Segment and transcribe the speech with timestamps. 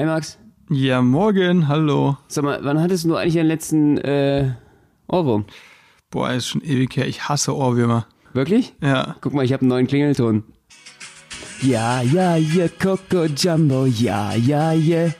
[0.00, 0.38] Hey Max,
[0.70, 2.16] Ja, morgen, hallo.
[2.28, 4.52] sag mal, wann hattest du eigentlich deinen letzten äh,
[5.08, 5.44] Ohrwurm?
[6.10, 7.08] Boah, ist schon ewig her.
[7.08, 8.06] Ich hasse Ohrwürmer.
[8.32, 8.74] Wirklich?
[8.80, 9.16] Ja.
[9.20, 10.44] Guck mal, ich habe einen neuen Klingelton.
[11.62, 15.10] Ja, ja, yeah, Coco Jumbo, ja, ja, yeah.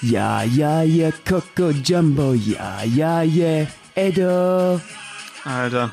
[0.00, 3.66] Ja, ja, yeah, Coco Jumbo, ja, ja, yeah.
[3.96, 4.80] Edo.
[5.42, 5.92] Alter.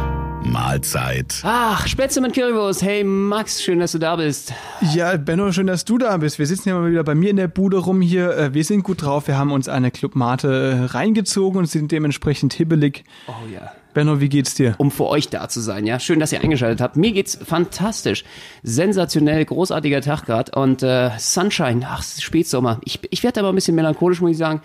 [0.43, 1.41] Mahlzeit.
[1.43, 2.81] Ach, Spätzle mit Currywurst.
[2.81, 4.53] Hey Max, schön, dass du da bist.
[4.93, 6.39] ja, Benno, schön, dass du da bist.
[6.39, 8.35] Wir sitzen ja mal wieder bei mir in der Bude rum hier.
[8.35, 9.27] Äh, Wir sind gut drauf.
[9.27, 13.03] Wir haben uns eine Clubmate äh, reingezogen und sind dementsprechend hibbelig.
[13.27, 13.71] Oh ja.
[13.93, 14.75] Benno, wie geht's dir?
[14.77, 15.85] um für euch da zu sein.
[15.85, 16.95] Ja, schön, dass ihr eingeschaltet habt.
[16.95, 18.23] Mir geht's fantastisch,
[18.63, 21.85] sensationell, großartiger Tag gerade und äh, Sunshine.
[21.85, 22.79] Ach, es ist Spätsommer.
[22.85, 24.61] Ich, ich werde aber ein bisschen melancholisch, muss ich sagen,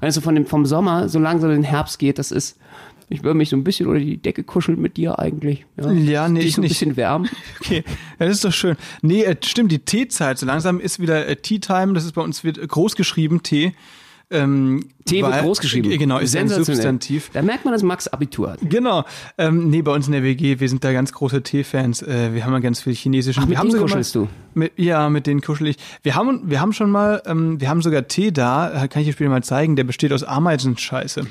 [0.00, 2.18] wenn es so von dem vom Sommer so langsam in den Herbst geht.
[2.18, 2.56] Das ist,
[3.10, 5.66] ich würde mich so ein bisschen unter die Decke kuscheln mit dir eigentlich.
[5.76, 6.70] Ja, Ja, nee, Dich ich so ein nicht.
[6.78, 7.28] bisschen wärmen.
[7.60, 7.84] Okay,
[8.18, 8.76] ja, das ist doch schön.
[9.02, 10.38] Nee, äh, stimmt, die Teezeit.
[10.38, 11.92] So langsam ist wieder äh, Tea Time.
[11.92, 13.72] Das ist bei uns wird groß geschrieben, Tee.
[14.32, 15.90] Ähm, Tee wird groß geschrieben.
[15.90, 16.48] Äh, Genau, ist ein.
[16.48, 17.30] Substantiv.
[17.32, 18.60] Da merkt man, dass Max Abitur hat.
[18.62, 19.04] Genau.
[19.38, 22.02] Ähm, nee, bei uns in der WG, wir sind da ganz große Tee-Fans.
[22.02, 23.40] Äh, wir haben ja ganz viel chinesischen.
[23.40, 24.28] Ach, mit wir haben denen kuschelst mal, du?
[24.54, 25.76] Mit, ja, mit denen kuschel ich.
[26.04, 29.08] Wir haben, wir haben schon mal, ähm, wir haben sogar Tee da, äh, kann ich
[29.08, 31.26] dir später mal zeigen, der besteht aus Ameisenscheiße.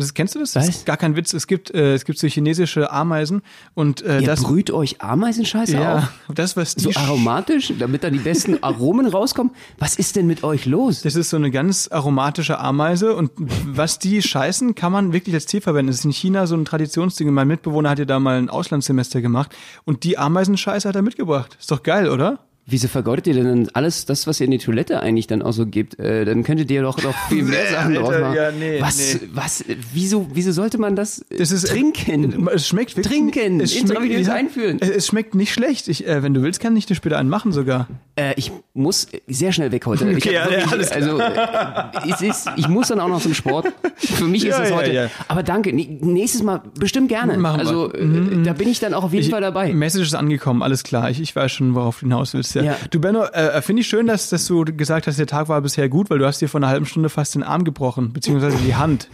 [0.00, 0.52] Das ist, kennst du das?
[0.52, 0.76] Das Was?
[0.76, 1.34] ist gar kein Witz.
[1.34, 3.42] Es gibt, äh, es gibt so chinesische Ameisen
[3.74, 4.42] und äh, Ihr das.
[4.42, 6.34] brüht euch Ameisenscheiße ja, auf?
[6.34, 9.52] das, was die So sch- aromatisch, damit da die besten Aromen rauskommen?
[9.78, 11.02] Was ist denn mit euch los?
[11.02, 13.30] Das ist so eine ganz aromatische Ameise und
[13.66, 15.88] was die scheißen, kann man wirklich als Tee verwenden.
[15.88, 17.30] Das ist in China so ein Traditionsding.
[17.30, 21.56] Mein Mitbewohner hat ja da mal ein Auslandssemester gemacht und die Ameisenscheiße hat er mitgebracht.
[21.60, 22.38] Ist doch geil, oder?
[22.66, 25.66] Wieso vergeudet ihr denn alles das, was ihr in die Toilette eigentlich dann auch so
[25.66, 25.98] gebt?
[25.98, 28.36] Äh, dann könntet ihr doch noch viel mehr Sachen draus Alter, machen.
[28.36, 29.28] ja, nee, was, nee.
[29.32, 32.48] was, wieso, wieso sollte man das, äh, Das ist trinken?
[32.48, 33.12] Es schmeckt wirklich.
[33.12, 33.60] Trinken.
[33.60, 34.78] Es darf ich ja, einführen.
[34.80, 35.88] Es, es schmeckt nicht schlecht.
[35.88, 37.88] Ich, äh, wenn du willst, kann ich dir später einen machen sogar.
[38.14, 40.08] Äh, ich muss sehr schnell weg heute.
[40.10, 43.34] Ich Okay, ja, wirklich, alles also, äh, es ist, ich muss dann auch noch zum
[43.34, 43.66] Sport.
[43.96, 44.92] Für mich ist es ja, heute.
[44.92, 45.10] ja.
[45.26, 45.72] Aber danke.
[45.72, 47.36] Nee, Nächstes Mal bestimmt gerne.
[47.36, 47.64] Machen wir.
[47.64, 49.72] Mhm, also, äh, da bin ich dann auch auf jeden Fall dabei.
[49.72, 51.10] Message ist angekommen, alles klar.
[51.10, 52.49] Ich, ich weiß schon, worauf du hinaus willst.
[52.54, 52.62] Ja.
[52.62, 52.76] Ja.
[52.90, 55.88] Du, Benno, äh, finde ich schön, dass, dass du gesagt hast, der Tag war bisher
[55.88, 58.74] gut, weil du hast dir vor einer halben Stunde fast den Arm gebrochen, beziehungsweise die
[58.74, 59.08] Hand.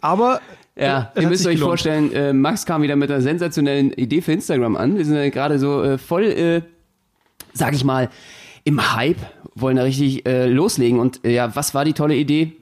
[0.00, 0.40] Aber
[0.76, 1.70] Ja, es ihr müsst euch gelohnt.
[1.70, 4.96] vorstellen, äh, Max kam wieder mit einer sensationellen Idee für Instagram an.
[4.98, 6.62] Wir sind ja gerade so äh, voll, äh,
[7.54, 8.10] sag ich mal,
[8.64, 9.18] im Hype,
[9.54, 10.98] wollen da richtig äh, loslegen.
[10.98, 12.52] Und äh, ja, was war die tolle Idee?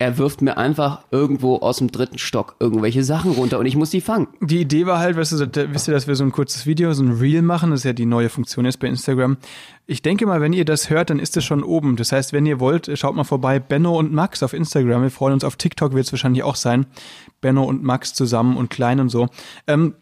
[0.00, 3.90] Er wirft mir einfach irgendwo aus dem dritten Stock irgendwelche Sachen runter und ich muss
[3.90, 4.28] die fangen.
[4.40, 7.02] Die Idee war halt, weißt du, wisst ihr, dass wir so ein kurzes Video, so
[7.02, 9.36] ein Reel machen, das ist ja die neue Funktion jetzt bei Instagram.
[9.86, 11.96] Ich denke mal, wenn ihr das hört, dann ist es schon oben.
[11.96, 15.02] Das heißt, wenn ihr wollt, schaut mal vorbei, Benno und Max auf Instagram.
[15.02, 16.86] Wir freuen uns auf TikTok, wird es wahrscheinlich auch sein.
[17.42, 19.28] Benno und Max zusammen und klein und so.
[19.66, 19.96] Ähm,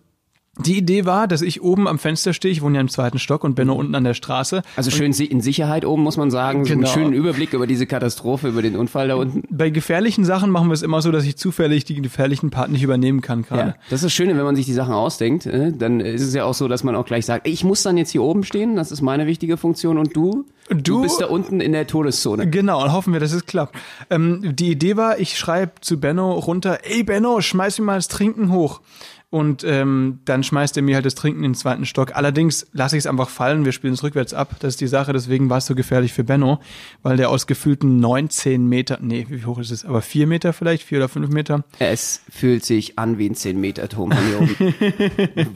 [0.59, 3.45] die Idee war, dass ich oben am Fenster stehe, ich wohne ja im zweiten Stock
[3.45, 4.63] und Benno unten an der Straße.
[4.77, 6.65] Also schön in Sicherheit oben, muss man sagen.
[6.65, 6.93] So einen Genau.
[6.93, 9.43] schönen Überblick über diese Katastrophe, über den Unfall da unten.
[9.51, 12.83] Bei gefährlichen Sachen machen wir es immer so, dass ich zufällig die gefährlichen Part nicht
[12.83, 13.61] übernehmen kann gerade.
[13.71, 16.35] Ja, das ist das Schöne, wenn man sich die Sachen ausdenkt, äh, dann ist es
[16.35, 18.77] ja auch so, dass man auch gleich sagt, ich muss dann jetzt hier oben stehen,
[18.77, 22.49] das ist meine wichtige Funktion und du, Du- bist da unten in der Todeszone.
[22.49, 23.77] Genau, und hoffen wir, dass es klappt.
[24.11, 28.09] Ähm, die Idee war, ich schreibe zu Benno runter, ey Benno, schmeiß mir mal das
[28.09, 28.81] Trinken hoch.
[29.31, 32.17] Und ähm, dann schmeißt er mir halt das Trinken in den zweiten Stock.
[32.17, 34.57] Allerdings lasse ich es einfach fallen, wir spielen es rückwärts ab.
[34.61, 36.61] Das ist die Sache, deswegen war es so gefährlich für Benno,
[37.03, 39.85] weil der aus gefühlten 19 Meter, nee, wie hoch ist es?
[39.85, 41.63] Aber vier Meter vielleicht, vier oder fünf Meter.
[41.79, 44.75] Es fühlt sich an wie ein 10-Meter-Turm von hier oben.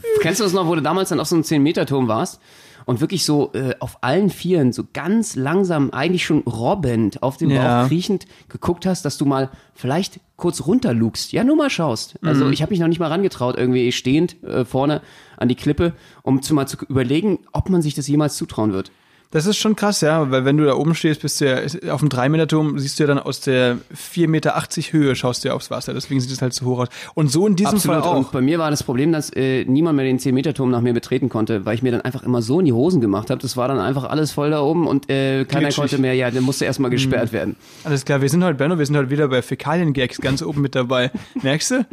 [0.20, 2.40] Kennst du das noch, wo du damals dann auf so einem 10-Meter-Turm warst?
[2.86, 7.50] Und wirklich so äh, auf allen Vieren, so ganz langsam, eigentlich schon robbend, auf dem
[7.50, 7.82] Ja.
[7.82, 11.32] Bauch kriechend geguckt hast, dass du mal vielleicht kurz runterlugst.
[11.32, 12.18] Ja, nur mal schaust.
[12.22, 12.52] Also Mhm.
[12.52, 15.00] ich habe mich noch nicht mal rangetraut, irgendwie stehend äh, vorne
[15.36, 15.92] an die Klippe,
[16.22, 18.90] um zu mal zu überlegen, ob man sich das jemals zutrauen wird.
[19.32, 22.00] Das ist schon krass, ja, weil wenn du da oben stehst, bist du ja auf
[22.00, 24.54] dem 3-Meter-Turm, siehst du ja dann aus der 4,80 Meter
[24.90, 26.88] Höhe, schaust du ja aufs Wasser, deswegen sieht es halt so hoch aus.
[27.14, 28.02] Und so in diesem Absolut.
[28.02, 28.16] Fall auch.
[28.16, 31.30] Und bei mir war das Problem, dass äh, niemand mehr den 10-Meter-Turm nach mir betreten
[31.30, 33.40] konnte, weil ich mir dann einfach immer so in die Hosen gemacht habe.
[33.40, 35.76] Das war dann einfach alles voll da oben und äh, keiner Glitschig.
[35.76, 37.56] konnte mehr, ja, der musste erstmal gesperrt werden.
[37.84, 40.74] Alles klar, wir sind heute, Benno, wir sind heute wieder bei Fäkalien-Gags ganz oben mit
[40.74, 41.10] dabei.
[41.42, 41.86] Merkst du?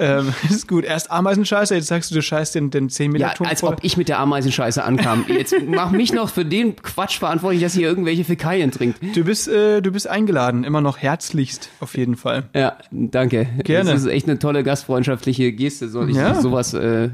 [0.00, 0.84] Ähm, ist gut.
[0.84, 3.74] Erst Ameisenscheiße, jetzt sagst du, du scheißt den, den 10 Meter Ja, Turm als voll.
[3.74, 5.24] ob ich mit der Ameisenscheiße ankam.
[5.28, 8.98] Jetzt mach mich noch für den Quatsch verantwortlich, dass hier irgendwelche Fäkalien trinkt.
[9.14, 12.44] Du bist, äh, du bist eingeladen, immer noch herzlichst, auf jeden Fall.
[12.54, 13.46] Ja, danke.
[13.64, 13.90] Gerne.
[13.92, 16.34] Das ist echt eine tolle gastfreundschaftliche Geste, so, ich, Ja.
[16.40, 17.10] sowas äh,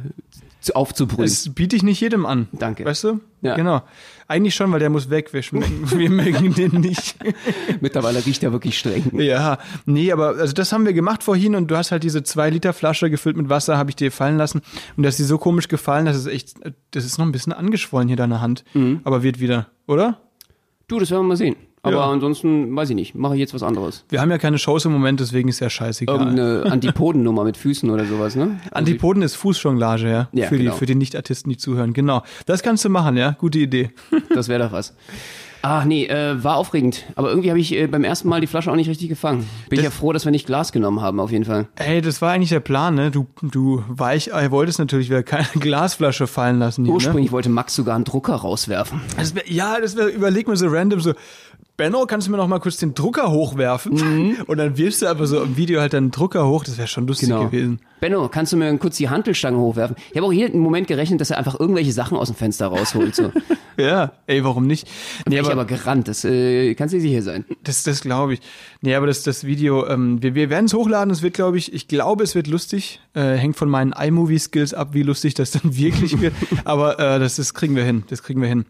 [0.75, 1.29] aufzubrühen.
[1.29, 2.49] Das biete ich nicht jedem an.
[2.53, 2.85] Danke.
[2.85, 3.21] Weißt du?
[3.43, 3.55] Ja.
[3.55, 3.83] Genau.
[4.29, 5.33] Eigentlich schon, weil der muss weg.
[5.33, 7.17] Wir, wir mögen den nicht.
[7.81, 9.19] Mittlerweile riecht er wirklich streng.
[9.21, 12.51] Ja, nee, aber also das haben wir gemacht vorhin und du hast halt diese zwei
[12.51, 14.63] Liter Flasche gefüllt mit Wasser, habe ich dir fallen lassen
[14.97, 16.55] und das ist dir so komisch gefallen, dass es echt,
[16.91, 19.01] das ist noch ein bisschen angeschwollen hier deine Hand, Mhm.
[19.05, 20.21] aber wird wieder, oder?
[20.89, 21.57] Du, das werden wir mal sehen.
[21.87, 22.11] Aber Ja.
[22.11, 24.05] ansonsten, weiß ich nicht, mache ich jetzt was anderes.
[24.09, 26.19] Wir haben ja keine Shows im Moment, deswegen ist ja scheißegal.
[26.19, 28.59] Irgendeine Antipodennummer mit Füßen oder sowas, ne?
[28.73, 30.73] Antipoden ist Fußjonglage, ja, Ja, für genau.
[30.73, 31.93] die für die Nicht-Artisten, die zuhören.
[31.93, 33.91] Genau, das kannst du machen, ja, gute Idee.
[34.35, 34.95] Das wäre doch was.
[35.63, 37.05] Ach nee, äh, war aufregend.
[37.17, 39.49] Aber irgendwie habe ich äh, beim ersten Mal die Flasche auch nicht richtig gefangen.
[39.69, 41.67] Bin ich ja froh, dass wir nicht Glas genommen haben, auf jeden Fall.
[41.77, 43.11] Ey, das war eigentlich der Plan, ne?
[43.11, 46.85] Du du Weichei wolltest natürlich wieder keine Glasflasche fallen lassen.
[46.85, 46.95] Hier, ne?
[46.95, 49.01] Ursprünglich wollte Max sogar einen Drucker rauswerfen.
[49.17, 51.15] Das wär, ja, das wäre, überleg mir so random so,
[51.77, 53.93] Benno, kannst du mir noch mal kurz den Drucker hochwerfen?
[53.95, 54.37] Mhm.
[54.47, 57.07] Und dann wirfst du aber so im Video halt deinen Drucker hoch, das wäre schon
[57.07, 57.47] lustig Genau.
[57.47, 57.81] gewesen.
[58.01, 59.97] Benno, kannst du mir kurz die Hantelstange hochwerfen?
[60.11, 62.67] Ich habe auch hier einen Moment gerechnet, dass er einfach irgendwelche Sachen aus dem Fenster
[62.69, 63.15] rausholt.
[63.15, 63.31] So.
[63.79, 64.87] Ja, ey, warum nicht?
[65.29, 67.45] Nee, Nee, ich aber gerannt, das äh, kannst du sicher sein.
[67.63, 68.41] Das, das glaube ich.
[68.81, 71.11] Nee, aber das, das Video, ähm, wir, wir werden es hochladen.
[71.13, 73.03] Es wird, glaube ich, ich glaube, es wird lustig.
[73.13, 76.33] Äh, hängt von meinen iMovie-Skills ab, wie lustig das dann wirklich wird.
[76.65, 78.05] aber äh, das, das kriegen wir hin.
[78.09, 78.65] Das kriegen wir hin.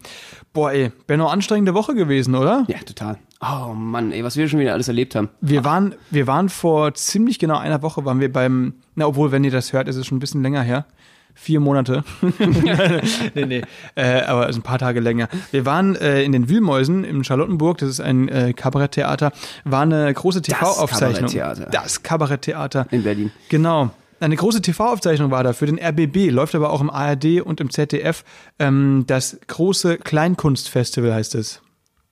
[0.56, 2.64] Boah, ey, Benno, anstrengende Woche gewesen, oder?
[2.67, 3.19] Ja, total.
[3.43, 5.29] Oh Mann, ey, was wir schon wieder alles erlebt haben.
[5.43, 9.44] Wir waren, wir waren vor ziemlich genau einer Woche, waren wir beim, na, obwohl, wenn
[9.44, 10.87] ihr das hört, ist es schon ein bisschen länger her.
[11.35, 12.05] Vier Monate.
[13.35, 13.62] nee, nee.
[13.97, 15.29] Äh, aber also ein paar Tage länger.
[15.50, 19.32] Wir waren äh, in den Wühlmäusen in Charlottenburg, das ist ein äh, Kabaretttheater,
[19.64, 21.31] war eine große TV-Aufzeichnung.
[21.31, 21.70] Kabaretttheater.
[21.70, 22.87] Das Kabaretttheater.
[22.91, 23.31] In Berlin.
[23.50, 23.91] Genau.
[24.18, 27.70] Eine große TV-Aufzeichnung war da für den RBB, läuft aber auch im ARD und im
[27.70, 28.24] ZDF.
[28.58, 31.60] Ähm, das große Kleinkunstfestival heißt es.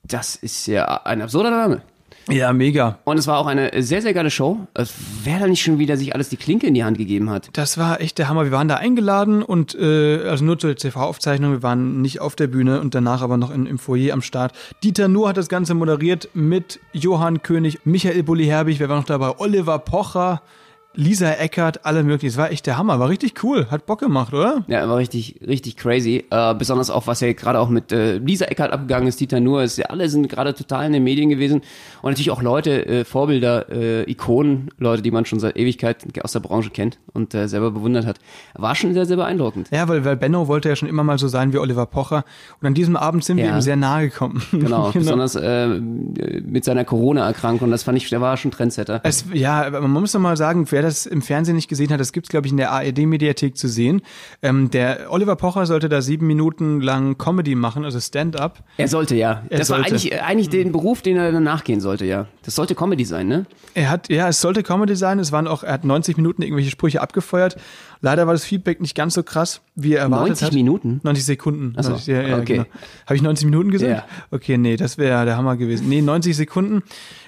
[0.05, 1.83] Das ist ja ein absurder Name.
[2.31, 2.99] Ja, mega.
[3.05, 4.67] Und es war auch eine sehr, sehr geile Show.
[5.25, 7.51] Wer da nicht schon wieder sich alles die Klinke in die Hand gegeben hat.
[7.53, 8.45] Das war echt der Hammer.
[8.45, 11.53] Wir waren da eingeladen und äh, also nur zur TV-Aufzeichnung.
[11.53, 14.53] Wir waren nicht auf der Bühne und danach aber noch in, im Foyer am Start.
[14.83, 19.39] Dieter Nuhr hat das Ganze moderiert mit Johann König, Michael Bulli-Herbig, wer war noch dabei?
[19.39, 20.41] Oliver Pocher,
[20.97, 22.33] Lisa Eckert, alle möglichen.
[22.33, 22.99] Es war echt der Hammer.
[23.01, 23.67] War richtig cool.
[23.71, 24.65] Hat Bock gemacht, oder?
[24.69, 26.25] Ja, war richtig, richtig crazy.
[26.31, 29.63] Äh, besonders auch, was ja gerade auch mit äh, Lisa Eckert abgegangen ist, Dieter Nuhr,
[29.63, 31.63] ist ja alle sind gerade total in den Medien gewesen.
[32.03, 36.33] Und natürlich auch Leute, äh, Vorbilder, äh, Ikonen, Leute, die man schon seit Ewigkeit aus
[36.33, 38.19] der Branche kennt und äh, selber bewundert hat.
[38.55, 39.69] War schon sehr, sehr beeindruckend.
[39.73, 42.25] Ja, weil, weil Benno wollte ja schon immer mal so sein wie Oliver Pocher.
[42.61, 43.57] Und an diesem Abend sind wir Ja.
[43.57, 44.43] ihm sehr nahe gekommen.
[44.65, 47.71] Genau, besonders äh, mit seiner Corona-Erkrankung.
[47.71, 49.01] Das fand ich, der war schon Trendsetter.
[49.03, 52.01] Es, ja, aber man muss noch mal sagen, wer das im Fernsehen nicht gesehen hat,
[52.01, 54.03] das gibt's glaube ich in der ARD-Mediathek zu sehen.
[54.43, 58.63] Ähm, der Oliver Pocher sollte da sieben Minuten lang Comedy machen, also Stand-up.
[58.77, 59.43] Er sollte ja.
[59.49, 59.91] Er das war sollte.
[59.91, 62.27] eigentlich, äh, eigentlich den Beruf, den er dann nachgehen sollte, ja.
[62.45, 63.47] Das sollte Comedy sein, ne?
[63.75, 65.19] Er hat, ja, es sollte Comedy sein.
[65.19, 67.57] Es waren auch, er hat 90 Minuten irgendwelche Sprüche abgefeuert.
[68.01, 70.53] Leider war das Feedback nicht ganz so krass, wie er erwartet 90 hat.
[70.53, 71.01] Minuten?
[71.03, 71.73] 90 Sekunden.
[71.77, 72.53] Ach so, 90, ja, ja, okay.
[72.57, 72.67] genau.
[73.07, 73.91] Habe ich 90 Minuten gesagt?
[73.91, 74.05] Ja.
[74.31, 75.89] Okay, nee, das wäre der Hammer gewesen.
[75.89, 76.83] Nee, 90 Sekunden.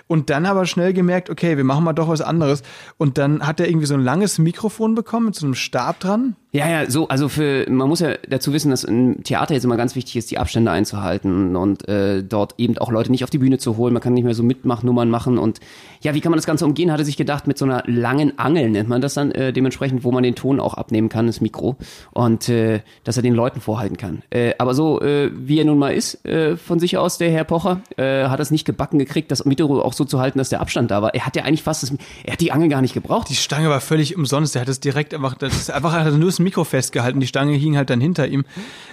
[0.08, 2.62] Und dann aber schnell gemerkt, okay, wir machen mal doch was anderes.
[2.96, 6.36] Und dann hat er irgendwie so ein langes Mikrofon bekommen mit so einem Stab dran.
[6.56, 9.76] Ja, ja, so, also für, man muss ja dazu wissen, dass im Theater jetzt immer
[9.76, 13.36] ganz wichtig ist, die Abstände einzuhalten und äh, dort eben auch Leute nicht auf die
[13.36, 13.92] Bühne zu holen.
[13.92, 15.60] Man kann nicht mehr so Mitmachnummern machen und
[16.00, 16.90] ja, wie kann man das Ganze umgehen?
[16.90, 20.02] Hat er sich gedacht, mit so einer langen Angel nennt man das dann äh, dementsprechend,
[20.02, 21.76] wo man den Ton auch abnehmen kann, das Mikro
[22.12, 24.22] und äh, dass er den Leuten vorhalten kann.
[24.30, 27.44] Äh, aber so, äh, wie er nun mal ist, äh, von sich aus, der Herr
[27.44, 30.62] Pocher, äh, hat es nicht gebacken gekriegt, das Mikro auch so zu halten, dass der
[30.62, 31.14] Abstand da war.
[31.14, 31.92] Er hat ja eigentlich fast, das,
[32.24, 33.28] er hat die Angel gar nicht gebraucht.
[33.28, 34.56] Die Stange war völlig umsonst.
[34.56, 37.20] Er hat es direkt einfach, das ist einfach hat nur das Mikro festgehalten.
[37.20, 38.44] Die Stange hing halt dann hinter ihm.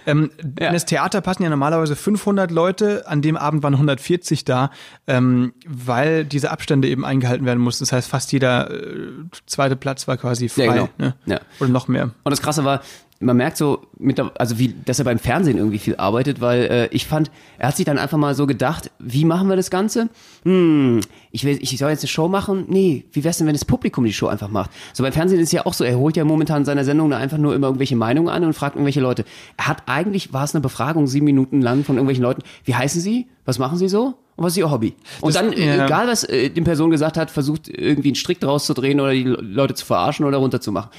[0.06, 0.68] Ähm, Ja.
[0.68, 3.08] In das Theater passen ja normalerweise 500 Leute.
[3.08, 4.72] An dem Abend waren 140 da,
[5.08, 7.84] ähm, weil diese Abstände eben eingehalten werden mussten.
[7.84, 9.12] Das heißt, fast jeder äh,
[9.46, 10.66] zweite Platz war quasi frei.
[10.66, 10.90] Ja, genau.
[10.98, 11.16] ne?
[11.26, 11.40] Ja.
[11.60, 12.12] Oder noch mehr.
[12.24, 12.82] Und das Krasse war,
[13.24, 16.64] man merkt so, mit der, also wie, dass er beim Fernsehen irgendwie viel arbeitet, weil
[16.64, 19.70] äh, ich fand, er hat sich dann einfach mal so gedacht, wie machen wir das
[19.70, 20.10] Ganze?
[20.44, 21.02] Hm,
[21.32, 22.66] ich, will, ich soll jetzt eine Show machen?
[22.68, 24.72] Nee, wie wär's denn, wenn das Publikum die Show einfach macht?
[24.94, 27.38] So beim Fernsehen ist ja auch so, er holt ja momentan in seiner Sendung einfach
[27.38, 29.26] nur immer irgendwelche Meinungen an und fragt irgendwelche Leute.
[29.58, 33.02] Er hat eigentlich, war es eine Befragung sieben Minuten lang von irgendwelchen Leuten, wie heißen
[33.02, 33.28] sie?
[33.46, 34.16] Was machen sie so?
[34.36, 34.96] Und was ist ihr Hobby?
[35.22, 35.86] Und Das- dann, ja.
[35.86, 39.12] egal was äh, die Person gesagt hat, versucht irgendwie einen Strick draus zu drehen oder
[39.14, 40.90] die Le- Leute zu verarschen oder runterzumachen.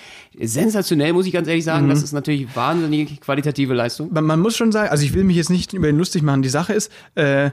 [0.40, 1.88] Sensationell, muss ich ganz ehrlich sagen.
[1.88, 4.12] Das ist natürlich wahnsinnige qualitative Leistung.
[4.12, 6.42] Man, man muss schon sagen, also ich will mich jetzt nicht über ihn lustig machen.
[6.42, 7.50] Die Sache ist, äh,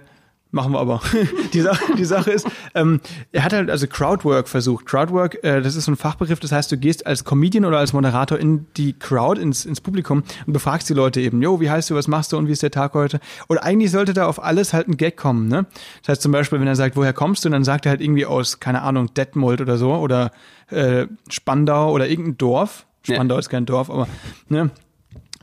[0.53, 1.01] Machen wir aber.
[1.53, 2.99] die, Sache, die Sache ist, ähm,
[3.31, 4.85] er hat halt also Crowdwork versucht.
[4.85, 7.93] Crowdwork, äh, das ist so ein Fachbegriff, das heißt, du gehst als Comedian oder als
[7.93, 11.89] Moderator in die Crowd, ins, ins Publikum und befragst die Leute eben, jo, wie heißt
[11.89, 13.21] du, was machst du und wie ist der Tag heute?
[13.47, 15.65] Und eigentlich sollte da auf alles halt ein Gag kommen, ne?
[16.01, 18.25] Das heißt zum Beispiel, wenn er sagt, woher kommst du, dann sagt er halt irgendwie
[18.25, 20.31] aus, keine Ahnung, Detmold oder so oder
[20.69, 22.85] äh, Spandau oder irgendein Dorf.
[23.03, 23.39] Spandau ja.
[23.39, 24.07] ist kein Dorf, aber
[24.49, 24.69] ne?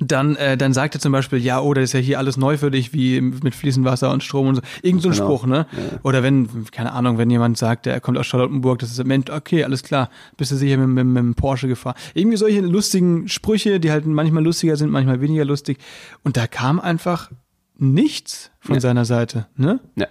[0.00, 2.56] Dann, äh, dann sagt er zum Beispiel, ja, oh, das ist ja hier alles neu
[2.56, 4.62] für dich, wie mit fließendem Wasser und Strom und so.
[4.82, 5.24] Irgend so ein genau.
[5.24, 5.66] Spruch, ne?
[5.72, 5.98] Ja.
[6.02, 9.64] Oder wenn, keine Ahnung, wenn jemand sagt, er kommt aus Charlottenburg, das ist Mensch, okay,
[9.64, 11.96] alles klar, bist du sicher mit, mit, mit dem Porsche gefahren.
[12.14, 15.78] Irgendwie solche lustigen Sprüche, die halt manchmal lustiger sind, manchmal weniger lustig.
[16.22, 17.30] Und da kam einfach
[17.76, 18.80] nichts von ja.
[18.80, 19.80] seiner Seite, ne?
[19.96, 20.06] Ja.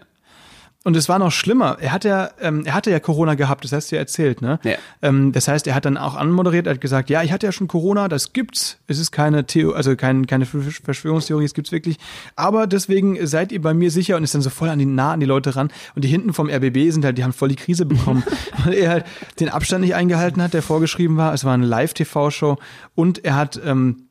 [0.88, 1.76] Und es war noch schlimmer.
[1.82, 4.58] Er hat ja, ähm, er hatte ja Corona gehabt, das hast du ja erzählt, ne?
[4.64, 4.76] Ja.
[5.02, 7.52] Ähm, das heißt, er hat dann auch anmoderiert, er hat gesagt, ja, ich hatte ja
[7.52, 8.78] schon Corona, das gibt's.
[8.88, 11.98] Es ist keine Theo, also kein, keine Verschwörungstheorie, es gibt's wirklich.
[12.38, 15.12] Aber deswegen seid ihr bei mir sicher und ist dann so voll an die nah
[15.12, 15.74] an die Leute ran.
[15.94, 18.24] Und die hinten vom RBB sind halt, die haben voll die Krise bekommen,
[18.64, 19.06] weil er halt
[19.42, 21.34] den Abstand nicht eingehalten hat, der vorgeschrieben war.
[21.34, 22.56] Es war eine Live-TV-Show
[22.96, 24.07] und er hat ähm,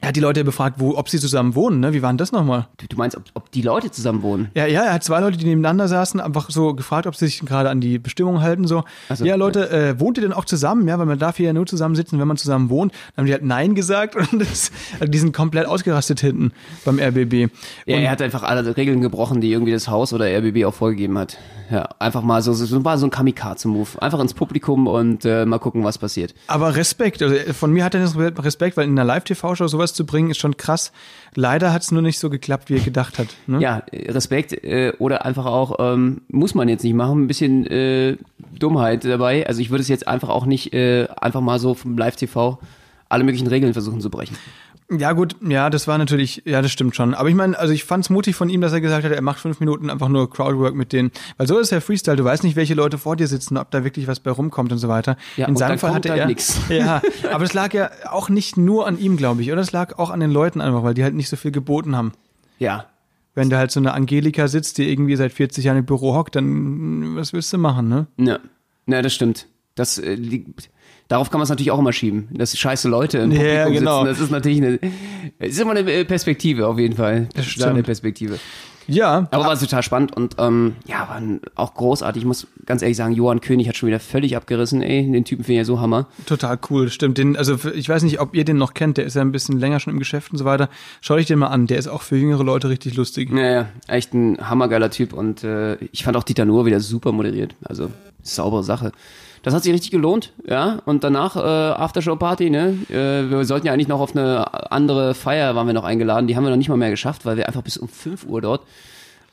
[0.00, 1.94] er hat die Leute befragt, wo, ob sie zusammen wohnen, ne?
[1.94, 2.68] Wie war denn das nochmal?
[2.76, 4.50] Du, du meinst, ob, ob die Leute zusammen wohnen?
[4.54, 7.40] Ja, ja, er hat zwei Leute, die nebeneinander saßen, einfach so gefragt, ob sie sich
[7.40, 8.84] gerade an die Bestimmungen halten, so.
[9.08, 10.86] Also, ja, Leute, äh, wohnt ihr denn auch zusammen?
[10.86, 12.92] Ja, weil man darf hier ja nur zusammensitzen, wenn man zusammen wohnt.
[12.92, 16.52] Dann haben die halt Nein gesagt und das, also die sind komplett ausgerastet hinten
[16.84, 17.50] beim RBB.
[17.86, 21.16] Ja, er hat einfach alle Regeln gebrochen, die irgendwie das Haus oder RBB auch vorgegeben
[21.16, 21.38] hat.
[21.70, 24.00] Ja, einfach mal so, so, war so ein Kamikaze-Move.
[24.00, 26.34] Einfach ins Publikum und äh, mal gucken, was passiert.
[26.46, 28.06] Aber Respekt, also von mir hat er
[28.44, 30.92] Respekt, weil in einer Live-TV-Show sowas zu bringen, ist schon krass.
[31.34, 33.28] Leider hat es nur nicht so geklappt, wie er gedacht hat.
[33.46, 33.60] Ne?
[33.60, 38.16] Ja, Respekt äh, oder einfach auch, ähm, muss man jetzt nicht machen, ein bisschen äh,
[38.58, 39.46] Dummheit dabei.
[39.46, 42.58] Also ich würde es jetzt einfach auch nicht äh, einfach mal so vom Live-TV
[43.08, 44.36] alle möglichen Regeln versuchen zu brechen.
[44.88, 47.14] Ja, gut, ja, das war natürlich, ja, das stimmt schon.
[47.14, 49.20] Aber ich meine, also ich fand es mutig von ihm, dass er gesagt hat, er
[49.20, 51.10] macht fünf Minuten einfach nur Crowdwork mit denen.
[51.36, 53.82] Weil so ist ja Freestyle, du weißt nicht, welche Leute vor dir sitzen, ob da
[53.82, 55.16] wirklich was bei rumkommt und so weiter.
[55.36, 56.26] Ja, In seinem Fall hatte er.
[56.26, 56.60] Nix.
[56.68, 57.02] Ja,
[57.32, 59.60] aber es lag ja auch nicht nur an ihm, glaube ich, oder?
[59.60, 62.12] Es lag auch an den Leuten einfach, weil die halt nicht so viel geboten haben.
[62.58, 62.86] Ja.
[63.34, 66.36] Wenn da halt so eine Angelika sitzt, die irgendwie seit 40 Jahren im Büro hockt,
[66.36, 68.06] dann was willst du machen, ne?
[68.18, 68.38] Ja.
[68.86, 69.46] Ja, das stimmt.
[69.74, 70.70] Das äh, liegt
[71.08, 74.04] darauf kann man es natürlich auch immer schieben, dass scheiße Leute im Publikum ja, genau.
[74.04, 74.06] sitzen.
[74.06, 74.78] Das ist natürlich eine,
[75.38, 77.28] ist immer eine Perspektive auf jeden Fall.
[77.34, 77.66] Das stimmt.
[77.66, 78.38] Eine Perspektive.
[78.88, 79.26] Ja.
[79.30, 81.20] Aber war total spannend und ähm, ja, war
[81.54, 82.22] auch großartig.
[82.22, 85.10] Ich muss ganz ehrlich sagen, Johann König hat schon wieder völlig abgerissen, ey.
[85.10, 86.06] Den Typen finde ich ja so Hammer.
[86.26, 87.18] Total cool, stimmt.
[87.18, 89.58] Den, also ich weiß nicht, ob ihr den noch kennt, der ist ja ein bisschen
[89.58, 90.68] länger schon im Geschäft und so weiter.
[91.00, 93.30] Schaut euch den mal an, der ist auch für jüngere Leute richtig lustig.
[93.32, 97.12] Ja, ja, echt ein hammergeiler Typ und äh, ich fand auch Dieter Nuhr wieder super
[97.12, 97.54] moderiert.
[97.64, 97.90] Also
[98.22, 98.92] saubere Sache.
[99.42, 100.78] Das hat sich richtig gelohnt, ja.
[100.84, 102.78] Und danach äh, Aftershow-Party, ne?
[102.88, 106.26] Äh, wir sollten ja eigentlich noch auf eine andere Feier waren wir noch eingeladen.
[106.26, 108.40] Die haben wir noch nicht mal mehr geschafft, weil wir einfach bis um 5 Uhr
[108.40, 108.62] dort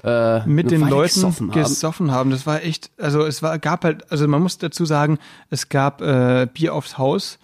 [0.04, 1.62] äh, mit den Leuten gesoffen haben.
[1.62, 2.30] gesoffen haben.
[2.30, 5.18] Das war echt, also es war, gab halt, also man muss dazu sagen,
[5.50, 7.40] es gab äh, Bier aufs Haus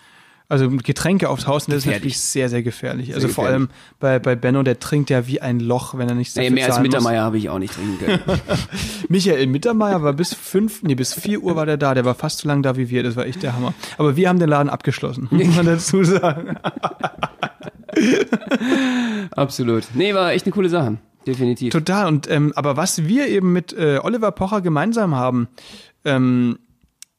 [0.50, 3.06] also Getränke aufs Haus, und das ist natürlich sehr, sehr gefährlich.
[3.08, 3.36] Sehr also gefährlich.
[3.36, 6.50] vor allem bei, bei Benno, der trinkt ja wie ein Loch, wenn er nicht nee,
[6.50, 8.20] mehr als Mittermeier habe ich auch nicht trinken können.
[9.10, 11.94] Michael Mittermeier war bis fünf, nee, bis vier Uhr war der da.
[11.94, 13.04] Der war fast so lang da wie wir.
[13.04, 13.76] Das war echt der Hammer.
[14.00, 16.58] Aber wir haben den Laden abgeschlossen, muss man dazu sagen.
[19.32, 19.84] Absolut.
[19.94, 20.98] Nee, war echt eine coole Sache.
[21.28, 21.72] Definitiv.
[21.72, 22.08] Total.
[22.08, 25.48] Und ähm, aber was wir eben mit äh, Oliver Pocher gemeinsam haben,
[26.06, 26.58] ähm,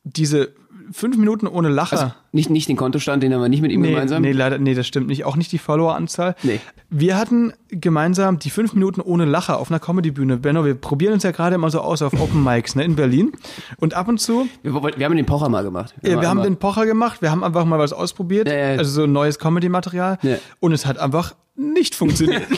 [0.03, 0.53] diese
[0.93, 1.99] fünf Minuten ohne Lacher.
[1.99, 4.23] Also nicht, nicht den Kontostand, den haben wir nicht mit ihm nee, gemeinsam.
[4.23, 5.25] Nee, leider, nee, das stimmt nicht.
[5.25, 6.37] Auch nicht die Followeranzahl.
[6.43, 6.61] Nee.
[6.91, 10.37] Wir hatten gemeinsam die fünf Minuten ohne Lacher auf einer Comedy-Bühne.
[10.37, 13.33] Benno, wir probieren uns ja gerade immer so aus auf Open Mics, ne, in Berlin.
[13.79, 14.49] Und ab und zu.
[14.63, 15.95] Wir, wir haben den Pocher mal gemacht.
[16.01, 17.23] Wir, ja, wir haben den Pocher gemacht.
[17.23, 18.49] Wir haben einfach mal was ausprobiert.
[18.49, 18.79] Ja, ja.
[18.79, 20.19] Also so neues Comedy-Material.
[20.61, 22.43] Und es hat einfach nicht funktioniert.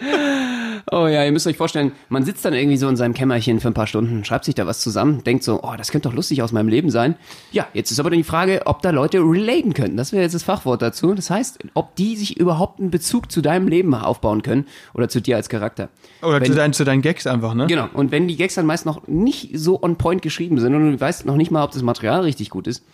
[0.90, 3.68] Oh ja, ihr müsst euch vorstellen, man sitzt dann irgendwie so in seinem Kämmerchen für
[3.68, 6.42] ein paar Stunden, schreibt sich da was zusammen, denkt so, oh, das könnte doch lustig
[6.42, 7.16] aus meinem Leben sein.
[7.52, 9.96] Ja, jetzt ist aber die Frage, ob da Leute relaten können.
[9.96, 11.14] Das wäre jetzt das Fachwort dazu.
[11.14, 15.20] Das heißt, ob die sich überhaupt einen Bezug zu deinem Leben aufbauen können oder zu
[15.20, 15.88] dir als Charakter.
[16.22, 17.66] Oder wenn, zu, deinen, zu deinen Gags einfach, ne?
[17.66, 17.88] Genau.
[17.92, 21.00] Und wenn die Gags dann meist noch nicht so on point geschrieben sind und du
[21.00, 22.84] weißt noch nicht mal, ob das Material richtig gut ist,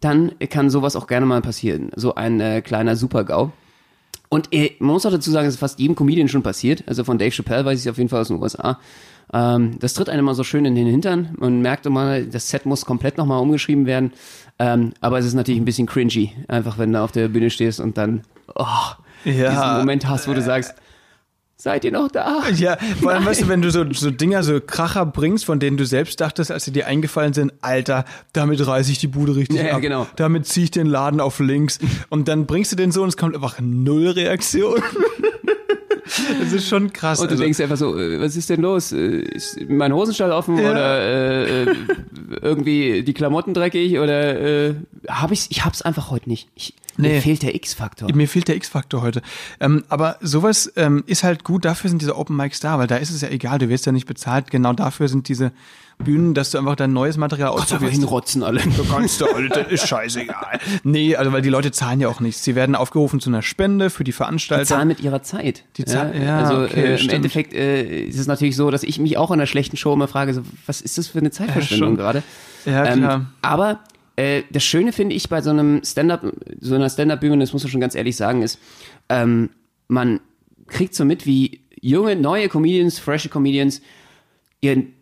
[0.00, 1.90] dann kann sowas auch gerne mal passieren.
[1.96, 3.52] So ein äh, kleiner Super-GAU.
[4.28, 6.84] Und äh, man muss auch dazu sagen, es ist fast jedem Comedian schon passiert.
[6.86, 8.78] Also von Dave Chappelle weiß ich auf jeden Fall aus den USA.
[9.32, 11.34] Ähm, das tritt einem immer so schön in den Hintern.
[11.38, 14.12] Man merkt immer, das Set muss komplett nochmal umgeschrieben werden.
[14.58, 17.80] Ähm, aber es ist natürlich ein bisschen cringy, einfach wenn du auf der Bühne stehst
[17.80, 18.22] und dann
[18.54, 18.64] oh,
[19.24, 19.50] ja.
[19.50, 20.74] diesen Moment hast, wo du sagst,
[21.58, 22.42] Seid ihr noch da?
[22.54, 23.30] Ja, vor allem, Nein.
[23.30, 26.50] weißt du, wenn du so, so Dinger, so Kracher bringst, von denen du selbst dachtest,
[26.50, 29.80] als sie dir eingefallen sind, Alter, damit reiße ich die Bude richtig ja, ab.
[29.80, 30.06] genau.
[30.16, 31.78] Damit ziehe ich den Laden auf links.
[32.10, 34.82] Und dann bringst du den so und es kommt einfach null Reaktion.
[36.40, 37.18] Das ist schon krass.
[37.18, 38.92] Und du also, denkst einfach so, äh, was ist denn los?
[38.92, 40.70] Äh, Ist mein Hosenstall offen Ja.
[40.70, 41.74] oder äh, äh,
[42.40, 44.74] irgendwie die Klamotten dreckig oder äh,
[45.08, 45.46] hab ich's?
[45.50, 46.48] Ich hab's einfach heute nicht.
[46.54, 47.14] Ich, Nee.
[47.14, 48.14] Mir fehlt der X-Faktor.
[48.14, 49.22] Mir fehlt der X-Faktor heute.
[49.60, 52.96] Ähm, aber sowas ähm, ist halt gut, dafür sind diese Open Mics da, weil da
[52.96, 54.50] ist es ja egal, du wirst ja nicht bezahlt.
[54.50, 55.52] Genau dafür sind diese
[55.98, 57.94] Bühnen, dass du einfach dein neues Material ausprobierst.
[57.94, 58.60] hinrotzen alle.
[58.60, 60.58] Du kannst du, Alter, ist scheißegal.
[60.84, 62.44] Nee, also weil die Leute zahlen ja auch nichts.
[62.44, 64.64] Sie werden aufgerufen zu einer Spende für die Die Veranstalter.
[64.66, 65.64] zahlen mit ihrer Zeit.
[65.78, 67.12] Die Zahl- ja, also okay, äh, im stimmt.
[67.14, 70.06] Endeffekt äh, ist es natürlich so, dass ich mich auch in einer schlechten Show immer
[70.06, 71.96] frage, so, was ist das für eine Zeitverschwendung schon.
[71.96, 72.22] gerade?
[72.66, 73.26] Ja, klar.
[73.40, 73.80] aber
[74.16, 76.24] äh, das Schöne finde ich bei so einem Stand-up,
[76.60, 78.58] so einer Stand-up-Bühne, das muss man schon ganz ehrlich sagen, ist,
[79.08, 79.50] ähm,
[79.88, 80.20] man
[80.66, 83.80] kriegt so mit, wie junge, neue Comedians, frische Comedians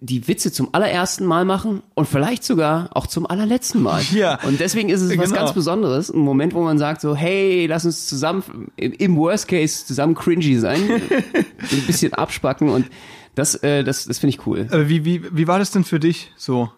[0.00, 4.02] die Witze zum allerersten Mal machen und vielleicht sogar auch zum allerletzten Mal.
[4.12, 4.38] Ja.
[4.44, 5.40] Und deswegen ist es was Genau.
[5.40, 9.86] ganz Besonderes, ein Moment, wo man sagt so, hey, lass uns zusammen, im, Worst Case
[9.86, 10.82] zusammen cringy sein,
[11.72, 12.86] ein bisschen abspacken und
[13.34, 14.68] das, äh, das, das finde ich cool.
[14.70, 16.70] Aber wie, wie, wie war das denn für dich so?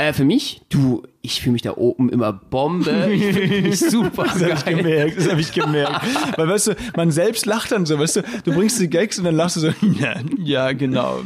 [0.00, 3.10] Äh, für mich, du, ich fühle mich da oben immer Bombe.
[3.12, 6.06] Ich fühle mich super Das habe ich gemerkt, das habe ich gemerkt.
[6.38, 9.26] Weil weißt du, man selbst lacht dann so, weißt du, du bringst die Gags und
[9.26, 9.68] dann lachst du so,
[10.00, 11.20] ja, ja genau.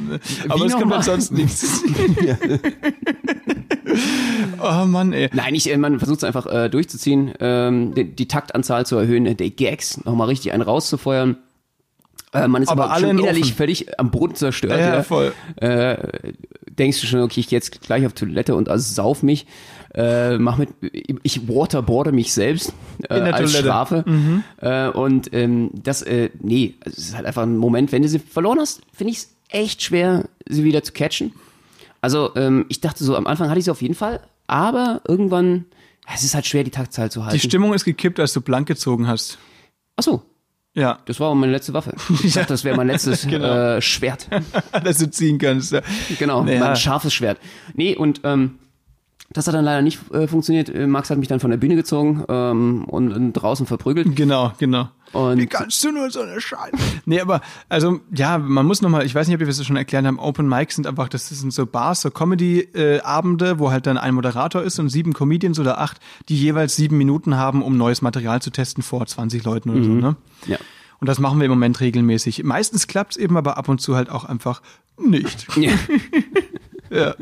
[0.49, 1.85] Aber es kommt dann sonst nichts.
[4.61, 5.31] oh Mann, ey.
[5.33, 9.25] Nein, ich, äh, man versucht es einfach äh, durchzuziehen, ähm, die, die Taktanzahl zu erhöhen,
[9.27, 11.37] äh, die Gags nochmal richtig einen rauszufeuern.
[12.33, 13.55] Äh, man ist Aber aber, alle innerlich offen.
[13.55, 14.81] völlig am Boden zerstört.
[14.81, 15.03] Ja, ja.
[15.05, 15.33] voll.
[15.61, 15.97] Äh,
[16.79, 19.47] denkst du schon, okay, ich gehe jetzt gleich auf Toilette und also sauf mich.
[19.95, 20.71] Äh, mach mit,
[21.23, 22.73] ich waterboarde mich selbst
[23.09, 24.05] äh, als Toilette.
[24.07, 24.43] Mhm.
[24.59, 24.93] Strafe.
[24.93, 28.19] Äh, und ähm, das, äh, nee, es ist halt einfach ein Moment, wenn du sie
[28.19, 31.33] verloren hast, finde ich es echt schwer, sie wieder zu catchen.
[32.01, 35.67] Also ähm, ich dachte so, am Anfang hatte ich sie auf jeden Fall, aber irgendwann,
[36.13, 37.39] es ist halt schwer, die Taktzahl zu halten.
[37.39, 39.39] Die Stimmung ist gekippt, als du blank gezogen hast.
[39.97, 40.23] Ach so,
[40.75, 41.95] Ja, das war meine letzte Waffe.
[42.25, 43.77] Ich dachte, das wäre mein letztes Genau.
[43.77, 44.29] äh, Schwert.
[44.85, 45.73] dass du ziehen kannst.
[45.73, 45.81] Ja.
[46.19, 46.61] Genau, Naja.
[46.61, 47.39] mein scharfes Schwert.
[47.75, 48.59] Nee, und ähm,
[49.35, 50.69] das hat dann leider nicht äh, funktioniert.
[50.71, 54.17] Äh, Max hat mich dann von der Bühne gezogen ähm, und, und draußen verprügelt.
[54.17, 54.89] Genau, genau.
[55.13, 56.73] Und- Wie kannst du nur so eine Scheiße?
[57.05, 60.07] Nee, aber, also, ja, man muss nochmal, ich weiß nicht, ob wir das schon erklärt
[60.07, 64.15] haben, Open Mics sind einfach, das sind so Bars, so Comedy-Abende, wo halt dann ein
[64.15, 65.99] Moderator ist und sieben Comedians oder acht,
[66.29, 69.91] die jeweils sieben Minuten haben, um neues Material zu testen vor 20 Leuten oder so,
[69.91, 70.17] ne?
[70.47, 70.57] Ja.
[71.01, 72.43] Und das machen wir im Moment regelmäßig.
[72.45, 74.63] Meistens klappt's eben, aber ab und zu halt auch einfach
[74.99, 75.47] nicht.
[75.57, 75.73] ja.
[76.95, 77.15] Ja.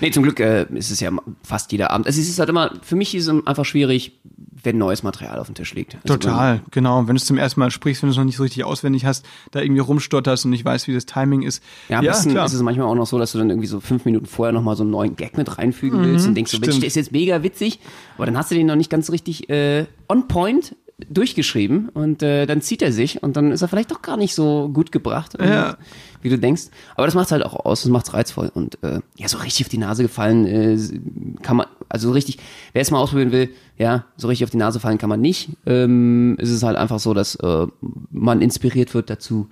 [0.00, 1.10] Nee, zum Glück äh, ist es ja
[1.42, 2.06] fast jeder Abend.
[2.06, 4.20] Also es ist halt immer, für mich ist es einfach schwierig,
[4.62, 5.96] wenn neues Material auf dem Tisch liegt.
[5.96, 7.00] Also Total, genau.
[7.06, 9.04] Wenn du es zum ersten Mal sprichst, wenn du es noch nicht so richtig auswendig
[9.04, 11.62] hast, da irgendwie rumstotterst und nicht weißt, wie das Timing ist.
[11.88, 12.46] Ja, am besten klar.
[12.46, 14.76] ist es manchmal auch noch so, dass du dann irgendwie so fünf Minuten vorher nochmal
[14.76, 17.12] so einen neuen Gag mit reinfügen willst und denkst so, Mensch, Mhm, der ist jetzt
[17.12, 17.78] mega witzig,
[18.16, 20.74] aber dann hast du den noch nicht ganz richtig äh, on point
[21.10, 24.34] durchgeschrieben und äh, dann zieht er sich und dann ist er vielleicht doch gar nicht
[24.34, 25.76] so gut gebracht, und, Ja.
[26.22, 26.64] wie du denkst.
[26.96, 29.68] Aber das macht's halt auch aus, das macht's reizvoll und äh, ja, so richtig auf
[29.70, 30.78] die Nase gefallen äh,
[31.42, 32.38] kann man, also so richtig,
[32.72, 35.50] wer es mal ausprobieren will, ja, so richtig auf die Nase fallen kann man nicht.
[35.66, 37.66] Ähm, es ist halt einfach so, dass äh,
[38.10, 39.48] man inspiriert wird dazu,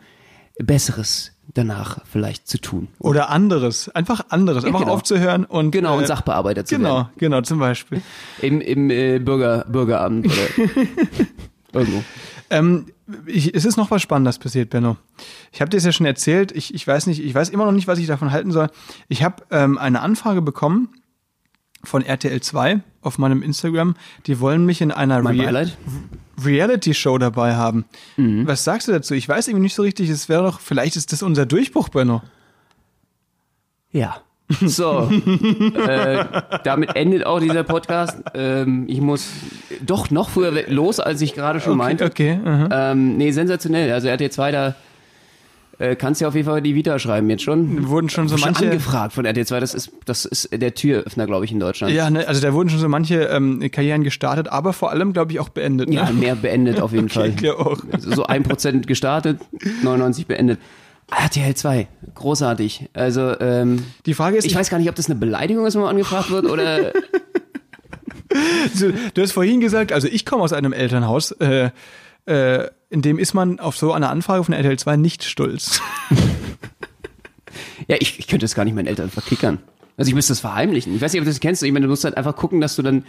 [0.59, 2.89] Besseres danach vielleicht zu tun.
[2.99, 3.89] Oder anderes.
[3.91, 4.65] Einfach anderes.
[4.65, 4.93] Einfach genau.
[4.95, 5.71] aufzuhören und.
[5.71, 7.09] Genau, und äh, Sachbearbeiter zu Genau, werden.
[7.19, 8.01] genau, zum Beispiel.
[8.41, 10.67] Im, im äh, Bürger, Bürgeramt oder
[11.73, 12.05] irgendwo.
[12.51, 12.87] Ähm,
[13.27, 14.97] ich, es ist noch was Spannendes passiert, Benno.
[15.53, 16.53] Ich habe dir das ja schon erzählt.
[16.53, 18.69] Ich, ich weiß nicht, ich weiß immer noch nicht, was ich davon halten soll.
[19.09, 20.89] Ich habe ähm, eine Anfrage bekommen
[21.85, 23.95] von RTL 2 auf meinem Instagram.
[24.27, 25.77] Die wollen mich in einer Mein Rea- Beileid.
[26.45, 27.85] Reality-Show dabei haben.
[28.17, 28.47] Mhm.
[28.47, 29.15] Was sagst du dazu?
[29.15, 30.09] Ich weiß irgendwie nicht so richtig.
[30.11, 32.23] Es wäre doch, vielleicht ist das unser Durchbruch, Benno.
[33.91, 34.17] Ja.
[34.61, 36.25] So, äh,
[36.63, 38.19] damit endet auch dieser Podcast.
[38.35, 39.29] Ähm, ich muss
[39.81, 42.05] doch noch früher los, als ich gerade schon meinte.
[42.05, 42.93] Okay, aha.
[42.93, 43.91] Ähm, nee, sensationell.
[43.93, 44.75] Also RT 2, da
[45.79, 47.89] äh, kannst du ja auf jeden Fall die Vita schreiben jetzt schon.
[47.89, 48.67] Wurden schon so schon manche.
[48.71, 49.61] angefragt von RT 2.
[49.61, 51.93] Das ist, das ist der Türöffner, glaube ich, in Deutschland.
[51.93, 55.33] Ja, ne, also da wurden schon so manche ähm, Karrieren gestartet, aber vor allem, glaube
[55.33, 55.89] ich, auch beendet.
[55.89, 55.97] Ne?
[55.97, 57.33] Ja, mehr beendet auf jeden Fall.
[57.37, 57.79] ich auch.
[57.99, 59.41] So ein Prozent gestartet,
[59.85, 60.59] 99% beendet.
[61.11, 62.89] RTL 2, großartig.
[62.95, 65.83] Also, ähm, Die Frage ist, ich weiß gar nicht, ob das eine Beleidigung ist, wenn
[65.83, 66.93] man angefragt wird, oder
[68.79, 71.71] du, du hast vorhin gesagt, also ich komme aus einem Elternhaus, äh,
[72.27, 75.81] äh, in dem ist man auf so eine Anfrage von RTL 2 nicht stolz.
[77.89, 79.61] ja, ich, ich könnte das gar nicht meinen Eltern verkickern.
[79.97, 80.95] Also ich müsste das verheimlichen.
[80.95, 81.63] Ich weiß nicht, ob du das kennst.
[81.63, 83.05] Ich meine, du musst halt einfach gucken, dass du dann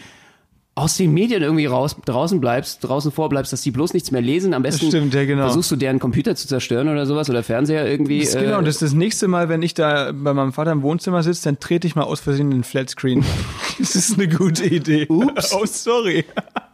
[0.76, 4.54] aus den Medien irgendwie raus, draußen bleibst, draußen vorbleibst, dass die bloß nichts mehr lesen.
[4.54, 5.44] Am besten stimmt, ja, genau.
[5.44, 8.20] versuchst du deren Computer zu zerstören oder sowas oder Fernseher irgendwie.
[8.20, 10.72] Das ist genau, äh, das ist das nächste Mal, wenn ich da bei meinem Vater
[10.72, 13.24] im Wohnzimmer sitze, dann trete ich mal aus Versehen den Flatscreen.
[13.80, 15.08] das ist eine gute Idee.
[15.10, 15.54] Ups.
[15.54, 16.26] Oh, sorry.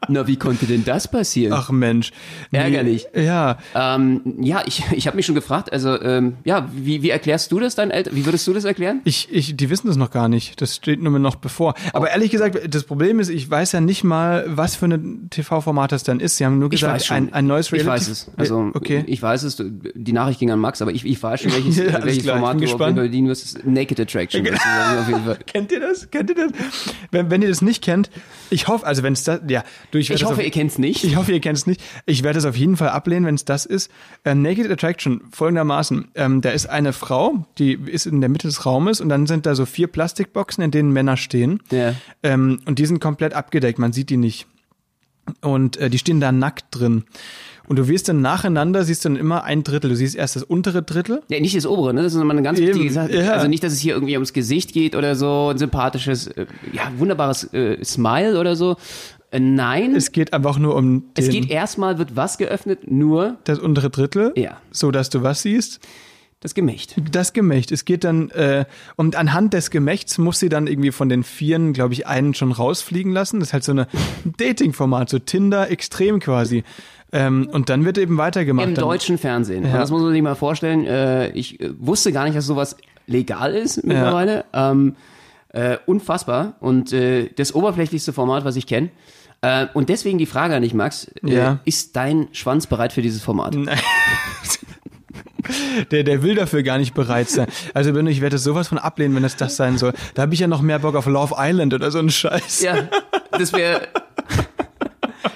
[0.09, 1.53] Na, wie konnte denn das passieren?
[1.53, 2.11] Ach Mensch.
[2.51, 3.07] Nee, Ärgerlich.
[3.15, 3.57] Ja.
[3.75, 7.59] Ähm, ja, ich, ich habe mich schon gefragt, also ähm, ja, wie, wie erklärst du
[7.59, 8.15] das deinen Eltern?
[8.15, 9.01] Wie würdest du das erklären?
[9.03, 10.61] Ich, ich, die wissen das noch gar nicht.
[10.61, 11.75] Das steht nur noch bevor.
[11.93, 12.11] Aber Oh.
[12.11, 16.03] ehrlich gesagt, das Problem ist, ich weiß ja nicht mal, was für ein TV-Format das
[16.03, 16.37] dann ist.
[16.37, 17.89] Sie haben nur Ich gesagt, ein, ein neues Ich Reality.
[17.89, 18.31] weiß es.
[18.37, 19.03] Also okay.
[19.07, 19.61] ich weiß es.
[19.95, 22.39] Die Nachricht ging an Max, aber ich, ich weiß schon, welches, Ja, welches klar, ich
[22.41, 22.97] Format bin du auf gespannt.
[23.13, 23.65] jeden Fall wirst.
[23.65, 24.47] Naked Attraction.
[25.27, 25.37] auf.
[25.45, 26.09] Kennt ihr das?
[26.09, 26.51] Kennt ihr das?
[27.11, 28.09] Wenn, wenn ihr das nicht kennt,
[28.49, 31.03] ich hoffe, also wenn es das, ja, du, ich, Ich hoffe, auf, ihr kennt's nicht.
[31.03, 31.81] Ich hoffe, ihr kennt es nicht.
[32.05, 33.91] Ich werde es auf jeden Fall ablehnen, wenn es das ist.
[34.23, 36.09] Äh, Naked Attraction, folgendermaßen.
[36.15, 39.45] Ähm, da ist eine Frau, die ist in der Mitte des Raumes und dann sind
[39.45, 41.61] da so vier Plastikboxen, in denen Männer stehen.
[41.71, 41.93] Ja.
[42.23, 44.47] Ähm, und die sind komplett abgedeckt, man sieht die nicht.
[45.41, 47.03] Und äh, die stehen da nackt drin.
[47.69, 49.91] Und du wirst dann nacheinander, siehst dann immer ein Drittel.
[49.91, 51.21] Du siehst erst das untere Drittel.
[51.29, 52.01] Ja, nicht das obere, ne?
[52.01, 53.15] Das ist nochmal eine ganz wichtige Sache.
[53.15, 53.33] ja.
[53.33, 56.91] Also nicht, dass es hier irgendwie ums Gesicht geht oder so, ein sympathisches, äh, ja,
[56.97, 58.75] wunderbares äh, Smile oder so.
[59.31, 62.89] Äh, nein, es, Es geht einfach nur um den, geht erstmal, wird was geöffnet?
[62.91, 64.33] Nur das untere Drittel.
[64.35, 64.57] Ja.
[64.71, 65.79] So dass du was siehst.
[66.39, 66.95] das Gemächt.
[67.11, 67.71] Das Gemächt.
[67.71, 68.65] Es geht dann, äh,
[68.95, 72.51] und anhand des Gemächts muss sie dann irgendwie von den Vieren, glaube ich, einen schon
[72.51, 73.39] rausfliegen lassen.
[73.39, 73.87] Das ist halt so eine
[74.25, 76.63] ein Dating-Format, so Tinder extrem quasi.
[77.11, 78.67] Ähm, und dann wird eben weitergemacht.
[78.67, 79.65] Im dann, deutschen Fernsehen.
[79.65, 79.77] Ja.
[79.77, 80.85] das muss man sich mal vorstellen.
[80.85, 84.45] Äh, ich äh, wusste gar nicht, dass sowas legal ist mittlerweile.
[84.53, 84.95] Ähm,
[85.49, 86.55] äh, unfassbar.
[86.59, 88.89] Und äh, das oberflächlichste Format, was ich kenne.
[89.41, 91.05] Äh, und deswegen die Frage an dich, Max.
[91.23, 91.59] Äh, Ja.
[91.65, 93.55] Ist dein Schwanz bereit für dieses Format?
[95.91, 97.47] Der, der will dafür gar nicht bereit sein.
[97.73, 99.93] Also Benno, ich werde sowas von ablehnen, wenn es das sein soll.
[100.13, 102.61] Da habe ich ja noch mehr Bock auf Love Island oder so einen Scheiß.
[102.61, 102.87] Ja,
[103.31, 103.87] das wäre.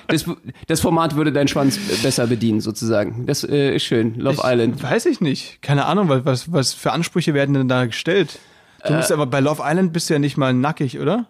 [0.08, 0.26] Das,
[0.68, 3.26] das Format würde deinen Schwanz besser bedienen, sozusagen.
[3.26, 4.14] Das äh, ist schön.
[4.20, 4.84] Love Ich- Island.
[4.84, 5.62] Weiß ich nicht.
[5.64, 8.38] Keine Ahnung, was, was, was für Ansprüche werden denn da gestellt?
[8.86, 11.26] Du bist aber bei Love Island bist du ja nicht mal nackig, oder?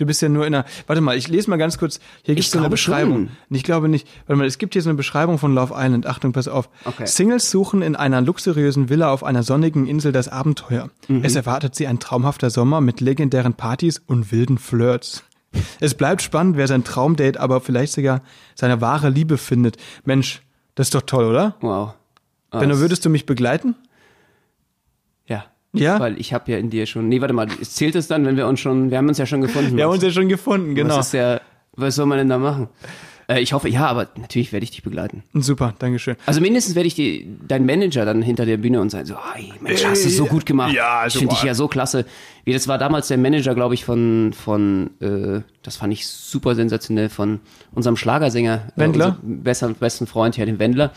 [0.00, 0.64] Du bist ja nur in einer.
[0.86, 2.00] Warte mal, ich lese mal ganz kurz.
[2.22, 3.28] Hier gibt es so eine Beschreibung.
[3.28, 3.56] schon.
[3.56, 4.08] Ich glaube nicht.
[4.26, 6.06] Warte mal, es gibt hier so eine Beschreibung von Love Island.
[6.06, 6.70] Achtung, pass auf.
[6.86, 7.04] Okay.
[7.06, 10.88] Singles suchen in einer luxuriösen Villa auf einer sonnigen Insel das Abenteuer.
[11.08, 11.22] Mhm.
[11.22, 15.22] Es erwartet sie ein traumhafter Sommer mit legendären Partys und wilden Flirts.
[15.80, 18.22] Es bleibt spannend, wer sein Traumdate, aber vielleicht sogar
[18.54, 19.76] seine wahre Liebe findet.
[20.04, 20.40] Mensch,
[20.76, 21.56] das ist doch toll, oder?
[21.60, 21.92] Wow.
[22.52, 23.74] Ah, Benno, das- würdest du mich begleiten?
[25.72, 25.94] Ja.
[25.94, 26.00] Ja?
[26.00, 27.08] Weil ich habe ja in dir schon.
[27.08, 28.90] Nee, warte mal, zählt es dann, wenn wir uns schon.
[28.90, 29.76] Wir haben uns ja schon gefunden.
[29.76, 30.96] Wir haben uns ja schon gefunden, genau.
[30.96, 31.40] Was ist der.
[31.76, 32.68] Was soll man denn da machen?
[33.28, 35.22] Äh, ich hoffe, ja, aber natürlich werde ich dich begleiten.
[35.34, 36.16] Super, Dankeschön.
[36.26, 39.52] Also mindestens werde ich die, dein Manager dann hinter der Bühne und sagen so, hey,
[39.60, 40.74] Mensch, hast du so gut gemacht.
[40.74, 42.04] ja, ich finde dich ja so klasse.
[42.44, 46.56] Wie das war damals der Manager, glaube ich, von, von äh, das fand ich super
[46.56, 47.38] sensationell, von
[47.72, 49.18] unserem Schlagersänger, Wendler?
[49.22, 50.92] äh, besten, besten Freund, ja, den Wendler.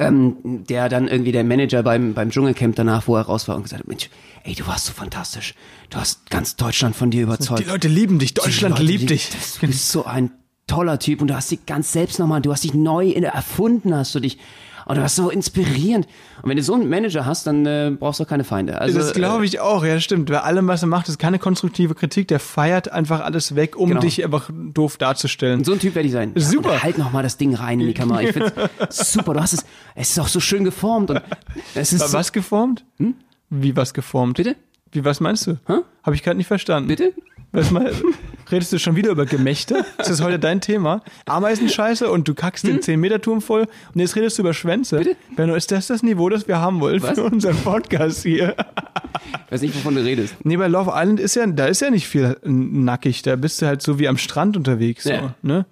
[0.00, 3.64] Ähm, der dann irgendwie der Manager beim, beim Dschungelcamp danach, wo er raus war und
[3.64, 4.10] gesagt hat, Mensch,
[4.44, 5.54] ey, du warst so fantastisch.
[5.90, 7.60] Du hast ganz Deutschland von dir überzeugt.
[7.60, 9.30] Die Leute lieben dich, Deutschland liebt dich.
[9.30, 10.30] Das, du bist so ein
[10.68, 14.14] toller Typ und du hast dich ganz selbst nochmal, du hast dich neu erfunden, hast
[14.14, 14.38] du dich.
[14.88, 16.06] Und du warst so inspirierend.
[16.42, 18.80] Und wenn du so einen Manager hast, dann äh, brauchst du auch keine Feinde.
[18.80, 20.30] Also, das glaube ich auch, ja, stimmt.
[20.30, 22.28] Bei allem, was er macht, ist keine konstruktive Kritik.
[22.28, 24.00] Der feiert einfach alles weg, um Genau.
[24.00, 25.60] dich einfach doof darzustellen.
[25.60, 26.32] äh, so ein Typ werde ich sein.
[26.36, 26.72] Super.
[26.72, 28.22] und halt noch mal das Ding rein in die Kamera.
[28.22, 28.52] Ich finde
[28.88, 29.34] super.
[29.34, 31.20] Du hast es, es ist auch so schön geformt und
[31.74, 32.84] es ist so, was geformt?
[33.50, 34.38] Wie was geformt?
[34.38, 34.44] Hm?
[34.44, 34.56] Bitte?
[34.92, 35.58] Wie was meinst du?
[35.66, 35.74] Hä?
[36.02, 36.88] Habe ich gerade nicht verstanden.
[36.88, 37.12] bitte.
[37.52, 37.92] Mal,
[38.50, 39.84] redest du schon wieder über Gemächte?
[39.98, 41.02] Ist das heute dein Thema?
[41.26, 44.98] Ameisenscheiße und du kackst den 10-Meter-Turm voll und jetzt redest du über Schwänze.
[44.98, 45.04] Hm?
[45.04, 45.16] Bitte?
[45.34, 47.14] Benno, ist das das Niveau, das wir haben wollen Was?
[47.18, 48.54] für unseren Podcast hier?
[49.46, 50.34] Ich weiß nicht, wovon du redest.
[50.44, 53.22] Nee, bei Love Island ist ja, da ist ja nicht viel nackig.
[53.22, 55.04] Da bist du halt so wie am Strand unterwegs.
[55.04, 55.34] So, Ja.
[55.42, 55.64] ne?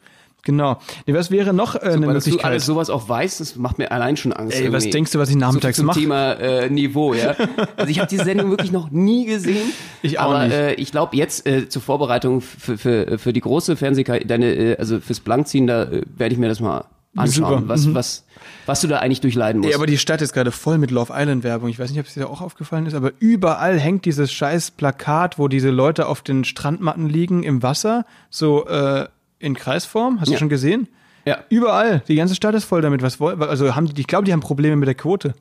[0.47, 0.79] Genau.
[1.07, 2.45] Nee, was wäre noch äh, eine Weil dass du Möglichkeit?
[2.45, 4.57] alles sowas auch weißt, das macht mir allein schon Angst.
[4.57, 4.91] Ey, was irgendwie.
[4.93, 5.99] denkst du, was ich so nachmittags zum mache?
[5.99, 7.35] Thema äh, Niveau, ja.
[7.77, 9.73] Also ich habe die Sendung wirklich noch nie gesehen.
[10.03, 10.55] Ich auch aber, nicht.
[10.55, 14.77] Äh, ich glaube jetzt äh, zur Vorbereitung für, für, für die große Fernsehkarriere, deine, äh,
[14.77, 16.85] also fürs Blankziehen, da äh, werde ich mir das mal
[17.17, 17.69] anschauen, Super.
[17.69, 17.95] was, Mhm.
[17.95, 18.25] was,
[18.67, 19.71] was du da eigentlich durchleiden musst.
[19.73, 21.71] Ey, aber die Stadt ist gerade voll mit Love Island Werbung.
[21.71, 25.39] Ich weiß nicht, ob es dir auch aufgefallen ist, aber überall hängt dieses scheiß Plakat,
[25.39, 29.07] wo diese Leute auf den Strandmatten liegen im Wasser, so äh,
[29.39, 30.21] in Kreisform.
[30.21, 30.39] Hast du Ja.
[30.39, 30.89] schon gesehen?
[31.25, 32.03] ja, Überall.
[32.09, 33.03] Die ganze Stadt ist voll damit.
[33.03, 35.35] Was woll- also haben die, ich glaube, die haben Probleme mit der Quote.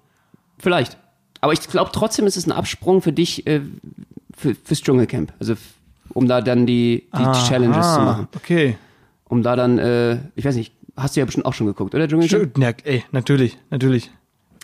[0.57, 0.97] vielleicht.
[1.41, 3.61] Aber ich glaube trotzdem ist es ein Absprung für dich äh,
[4.35, 5.31] für, fürs Dschungelcamp.
[5.39, 5.55] Also
[6.09, 8.27] um da dann die, die Challenges zu machen.
[8.35, 8.77] Okay.
[9.27, 12.07] Um da dann, äh, ich weiß nicht, hast du ja bestimmt auch schon geguckt, oder
[12.07, 12.51] Dschungelcamp?
[12.55, 12.61] Schön.
[12.63, 14.09] Ja, ey, natürlich, natürlich.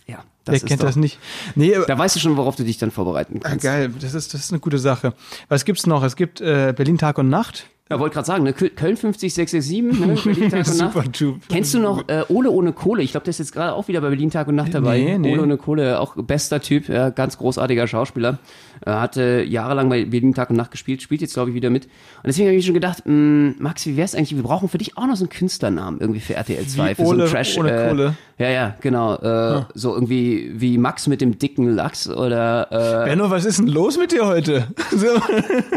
[0.07, 1.19] Ja, Wer das ist kennt doch, das nicht?
[1.55, 3.63] Nee, aber, Da weißt du schon, worauf du dich dann vorbereiten ah, kannst.
[3.63, 5.13] geil, das ist, das ist eine gute Sache.
[5.49, 6.03] Was gibt's noch?
[6.03, 7.67] Es gibt äh, Berlin Tag und Nacht.
[7.91, 8.53] Ja, wollte gerade sagen, ne?
[8.53, 10.15] Köln 50667, ne?
[10.23, 10.93] Berlin Tag und Nacht.
[10.93, 11.35] Super Typ.
[11.49, 13.03] Kennst du noch äh, Ole ohne Kohle?
[13.03, 14.97] Ich glaube, der ist jetzt gerade auch wieder bei Berlin Tag und Nacht dabei.
[14.99, 15.33] Nee, nee.
[15.33, 18.39] Ole ohne Kohle, auch bester Typ, ja, ganz großartiger Schauspieler.
[18.83, 21.85] Er hatte jahrelang bei Berlin Tag und Nacht gespielt, spielt jetzt, glaube ich, wieder mit.
[21.85, 24.97] Und deswegen habe ich schon gedacht, mh, Max, wie wär's eigentlich, wir brauchen für dich
[24.97, 26.89] auch noch so einen Künstlernamen irgendwie für RTL 2.
[26.91, 27.57] Wie für so Ole einen Trash.
[27.57, 28.15] ohne äh, Kohle.
[28.37, 29.15] Ja, ja, genau.
[29.17, 33.67] Äh, So irgendwie wie Max mit dem dicken Lachs oder, äh, Benno, was ist denn
[33.67, 34.67] los mit dir heute?
[34.91, 35.07] So.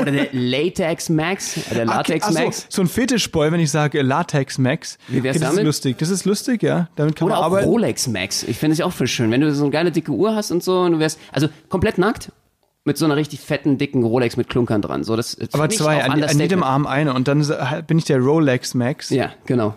[0.01, 2.67] oder der Latex Max, äh, der Latex So, Max.
[2.69, 4.99] so ein Fetischboy, wenn ich sage Latex Max.
[5.09, 5.59] Wie wär's das damit?
[5.61, 5.99] ist lustig.
[5.99, 6.89] Das ist lustig, ja.
[6.97, 7.69] Damit kann Oder man auch arbeiten.
[7.69, 8.43] Rolex Max.
[8.43, 9.31] Ich finde es ja auch voll schön.
[9.31, 11.99] Wenn du so eine geile dicke Uhr hast und so und du wärst, also komplett
[11.99, 12.33] nackt
[12.87, 15.05] mit so einer richtig fetten, dicken Rolex mit Klunkern dran.
[15.05, 16.63] So, das, das Aber zwei, an, an jedem.
[16.63, 17.15] Arm eine.
[17.15, 19.09] Und dann sa- bin ich der Rolex Max.
[19.11, 19.75] Ja, genau.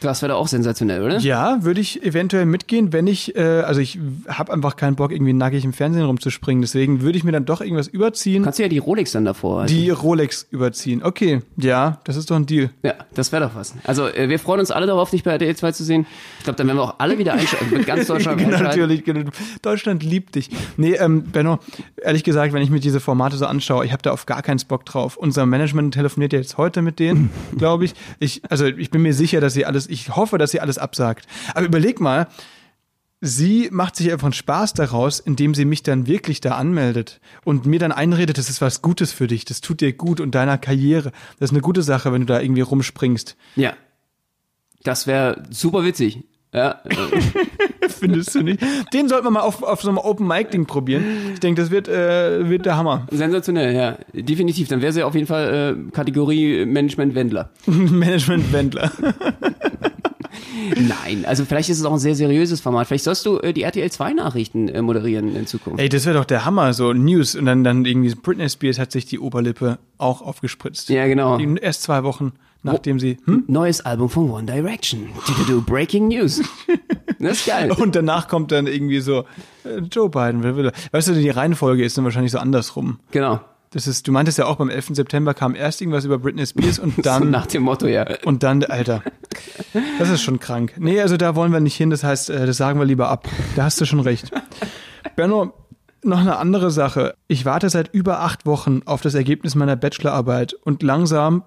[0.00, 1.18] Das wäre doch auch sensationell, oder?
[1.18, 5.32] Ja, würde ich eventuell mitgehen, wenn ich, äh, also ich habe einfach keinen Bock, irgendwie
[5.32, 6.60] nackig im Fernsehen rumzuspringen.
[6.62, 9.60] Deswegen würde ich mir dann doch irgendwas überziehen, Kannst du ja die Rolex dann davor
[9.60, 9.72] halten.
[9.72, 11.02] die Rolex überziehen.
[11.04, 12.70] Okay, ja, das ist doch ein Deal.
[12.82, 13.74] Ja, das wäre doch was.
[13.84, 16.06] Also, äh, wir freuen uns alle darauf, dich bei RTL 2 zu sehen.
[16.38, 17.70] Ich glaube, dann werden wir auch alle wieder einschalten.
[17.72, 18.58] Mit ganz Deutschland Genau.
[18.58, 19.30] Natürlich, genau.
[19.62, 20.50] Deutschland liebt dich.
[20.76, 21.58] Nee, ähm, Benno,
[22.02, 24.60] ehrlich gesagt, wenn ich mir diese Formate so anschaue, ich habe da auf gar keinen
[24.66, 25.16] Bock drauf.
[25.16, 27.94] Unser Management telefoniert ja jetzt heute mit denen, glaube ich.
[28.18, 28.42] Ich.
[28.48, 31.26] Also ich bin mir sicher, dass sie alles, ich hoffe, dass sie alles absagt.
[31.54, 32.28] Aber überleg mal,
[33.20, 37.66] sie macht sich einfach einen Spaß daraus, indem sie mich dann wirklich da anmeldet und
[37.66, 40.58] mir dann einredet, das ist was Gutes für dich, das tut dir gut und deiner
[40.58, 41.12] Karriere.
[41.38, 43.36] Das ist eine gute Sache, wenn du da irgendwie rumspringst.
[43.56, 43.74] Ja.
[44.82, 46.24] Das wäre super witzig.
[46.54, 46.80] Ja,
[47.88, 48.60] Findest du nicht?
[48.92, 51.02] Den sollten wir mal auf, auf so einem Open-Mic-Ding probieren.
[51.32, 53.06] Ich denke, das wird, äh, wird der Hammer.
[53.10, 53.96] sensationell, ja.
[54.12, 54.68] Definitiv.
[54.68, 57.48] Dann wäre sie auf jeden Fall äh, Kategorie Management-Wendler.
[57.66, 58.92] Management-Wendler.
[60.76, 62.86] Nein, also vielleicht ist es auch ein sehr seriöses Format.
[62.86, 65.80] Vielleicht sollst du äh, die RTL 2 Nachrichten äh, moderieren in Zukunft.
[65.80, 67.34] Ey, das wäre doch der Hammer, so News.
[67.34, 70.88] Und dann, dann irgendwie Britney Spears hat sich die Oberlippe auch aufgespritzt.
[70.90, 71.38] Ja, genau.
[71.38, 72.32] Erst zwei Wochen,
[72.62, 73.18] nachdem sie.
[73.24, 73.44] Hm?
[73.46, 75.08] Neues Album von One Direction.
[75.66, 76.42] Breaking News.
[77.18, 77.70] Das ist geil.
[77.76, 79.24] Und danach kommt dann irgendwie so
[79.64, 80.42] äh, Joe Biden.
[80.90, 82.98] Weißt du, die Reihenfolge ist dann wahrscheinlich so andersrum.
[83.10, 83.40] Genau.
[83.70, 84.88] Das ist, du meintest ja auch beim 11.
[84.92, 88.06] September kam erst irgendwas über Britney Spears und So dann nach dem Motto, ja.
[88.24, 89.02] und dann, Alter,
[89.98, 90.74] das ist schon krank.
[90.78, 93.28] Nee, also da wollen wir nicht hin, das heißt, äh, das sagen wir lieber ab.
[93.56, 94.30] Da hast du schon recht.
[95.16, 95.54] Benno,
[96.02, 97.14] noch eine andere Sache.
[97.28, 101.42] Ich warte seit über acht Wochen auf das Ergebnis meiner Bachelorarbeit und langsam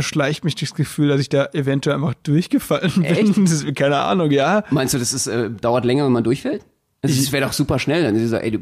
[0.00, 2.92] beschleicht mich das Gefühl, dass ich da eventuell einfach durchgefallen
[3.34, 3.44] bin.
[3.44, 4.64] Ist, keine Ahnung, ja.
[4.70, 6.62] Meinst du, das ist, äh, dauert länger, wenn man durchfällt?
[7.02, 8.02] Also, das wäre doch super schnell.
[8.02, 8.58] Dann ist es so, ey, du,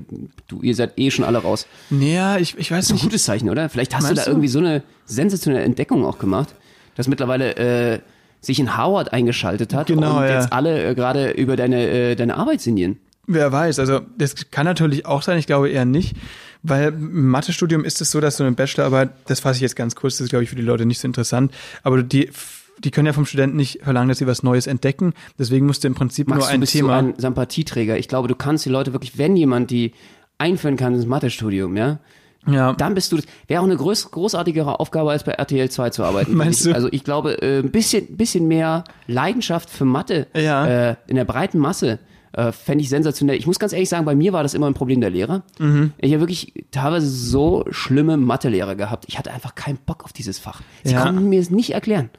[0.46, 1.66] du, ihr seid eh schon alle raus.
[1.90, 3.02] Naja, ich, ich weiß Das ist ein nicht.
[3.04, 3.68] gutes Zeichen, oder?
[3.68, 4.30] Vielleicht hast Meinst du da du?
[4.32, 6.54] irgendwie so eine sensationelle Entdeckung auch gemacht,
[6.96, 7.98] dass mittlerweile äh,
[8.40, 10.34] sich in Howard eingeschaltet hat Genau, und ja.
[10.40, 12.98] jetzt alle äh, gerade über deine, äh, deine Arbeit sinnieren.
[13.26, 16.16] Wer weiß, also das kann natürlich auch sein, ich glaube eher nicht,
[16.62, 19.94] weil im Mathestudium ist es so, dass so eine Bachelorarbeit, das fasse ich jetzt ganz
[19.94, 22.30] kurz, das ist glaube ich für die Leute nicht so interessant, aber die,
[22.78, 25.88] die können ja vom Studenten nicht verlangen, dass sie was Neues entdecken, deswegen musst du
[25.88, 27.00] im Prinzip Max, nur du ein bist Thema.
[27.00, 27.98] so ein Sympathieträger.
[27.98, 29.92] Ich glaube, du kannst die Leute wirklich, wenn jemand die
[30.38, 31.98] einführen kann ins Mathestudium, ja,
[32.46, 36.04] ja, dann bist du, wäre auch eine groß, großartigere Aufgabe, als bei RTL 2 zu
[36.04, 36.34] arbeiten.
[36.34, 36.74] Meinst ich, du?
[36.74, 40.90] Also ich glaube, äh, ein bisschen, bisschen mehr Leidenschaft für Mathe Ja.
[40.90, 41.98] äh, in der breiten Masse
[42.32, 43.36] äh, fände ich sensationell.
[43.36, 45.42] Ich muss ganz ehrlich sagen, bei mir war das immer ein Problem der Lehrer.
[45.58, 45.92] Mhm.
[45.98, 49.04] Ich habe wirklich teilweise so schlimme Mathelehrer gehabt.
[49.08, 50.60] Ich hatte einfach keinen Bock auf dieses Fach.
[50.84, 51.02] Sie Ja.
[51.04, 52.10] konnten mir es nicht erklären.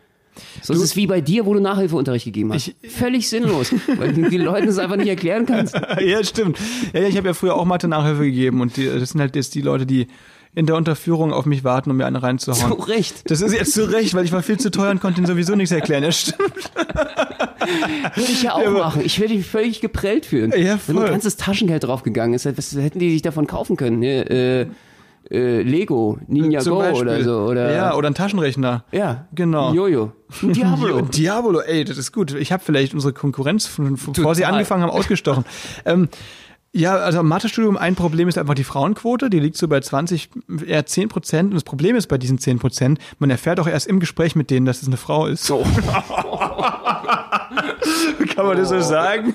[0.62, 2.74] So ist es wie bei dir, wo du Nachhilfeunterricht gegeben hast.
[2.82, 5.76] Ich- Völlig sinnlos, weil du den Leuten es einfach nicht erklären kannst.
[6.00, 6.58] ja, stimmt.
[6.94, 9.62] Ja, ich habe ja früher auch Mathe-Nachhilfe gegeben und die, das sind halt jetzt die
[9.62, 10.08] Leute, die
[10.56, 12.72] in der Unterführung auf mich warten, um mir eine reinzuhauen.
[12.72, 13.30] Zu Recht.
[13.30, 15.56] Das ist jetzt zu Recht, weil ich war viel zu teuer und konnte ihnen sowieso
[15.56, 16.04] nichts erklären.
[16.04, 16.72] Ja, stimmt.
[18.16, 19.02] Würde ich ja auch aber- machen.
[19.06, 20.52] Ich würde dich völlig geprellt fühlen.
[20.52, 21.10] Ja, Wenn ein voll.
[21.10, 24.00] ganzes Taschengeld draufgegangen ist, was hätten die sich davon kaufen können?
[24.00, 24.30] Ne?
[24.30, 24.68] Äh,
[25.32, 27.02] äh, Lego, Ninja Zum Go Beispiel.
[27.02, 27.40] oder so.
[27.42, 28.84] Oder, ja, oder ein Taschenrechner.
[28.92, 29.28] ja.
[29.36, 29.74] Genau.
[29.74, 30.14] Jojo.
[30.42, 31.02] Ein Diablo.
[31.14, 32.34] Diabolo, ey, das ist gut.
[32.34, 33.70] Ich habe vielleicht unsere Konkurrenz,
[34.14, 35.46] bevor sie angefangen haben, ausgestochen.
[35.86, 36.10] ähm,
[36.74, 40.30] ja, also im Mathestudium ein Problem ist einfach die Frauenquote, die liegt so bei 20,
[40.66, 41.50] eher 10 Prozent.
[41.50, 44.50] Und das Problem ist bei diesen 10 Prozent, man erfährt auch erst im Gespräch mit
[44.52, 45.46] denen, dass es eine Frau ist.
[45.46, 45.64] So.
[48.36, 49.34] Kann man das so sagen?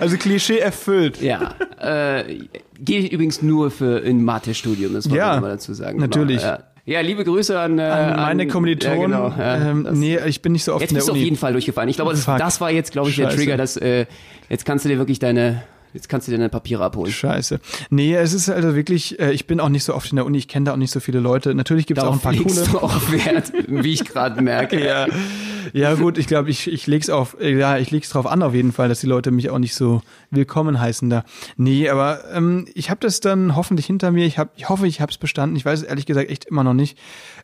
[0.00, 1.20] also Klischee erfüllt.
[1.20, 1.54] Ja.
[1.80, 2.40] Äh,
[2.78, 5.98] Gehe übrigens nur für ein Mathestudium, das wollte Ja, ich mal dazu sagen.
[5.98, 6.42] natürlich.
[6.42, 6.58] Ja.
[6.86, 9.10] Ja, liebe Grüße an, äh, An meine Kommilitonen.
[9.10, 11.12] Ja, genau, ja, ähm, nee, ich bin nicht so oft Jetzt in der bist du
[11.12, 11.88] auf jeden Fall durchgefallen.
[11.88, 13.36] Ich glaube, das, das war jetzt, glaube ich, der Scheiße.
[13.36, 14.06] Trigger, dass äh,
[14.48, 15.62] jetzt kannst du dir wirklich deine,
[15.94, 17.10] jetzt kannst du dir deine Papiere abholen.
[17.10, 17.60] Scheiße.
[17.88, 20.38] Nee, es ist also wirklich, äh, ich bin auch nicht so oft in der Uni,
[20.38, 21.54] ich kenne da auch nicht so viele Leute.
[21.54, 22.64] Natürlich gibt es auch ein paar coole.
[22.70, 24.74] du auch Wert, wie ich gerade merke.
[24.84, 25.06] Ja,
[25.72, 28.52] ja gut, ich glaube, ich, ich leg's auf, äh, ja, ich leg's drauf an auf
[28.52, 31.24] jeden Fall, dass die Leute mich auch nicht so willkommen heißen da.
[31.56, 34.26] Nee, aber ähm, ich habe das dann hoffentlich hinter mir.
[34.26, 35.56] Ich, hab, ich hoffe, ich habe es bestanden.
[35.56, 36.98] Ich weiß es ehrlich gesagt echt immer noch nicht.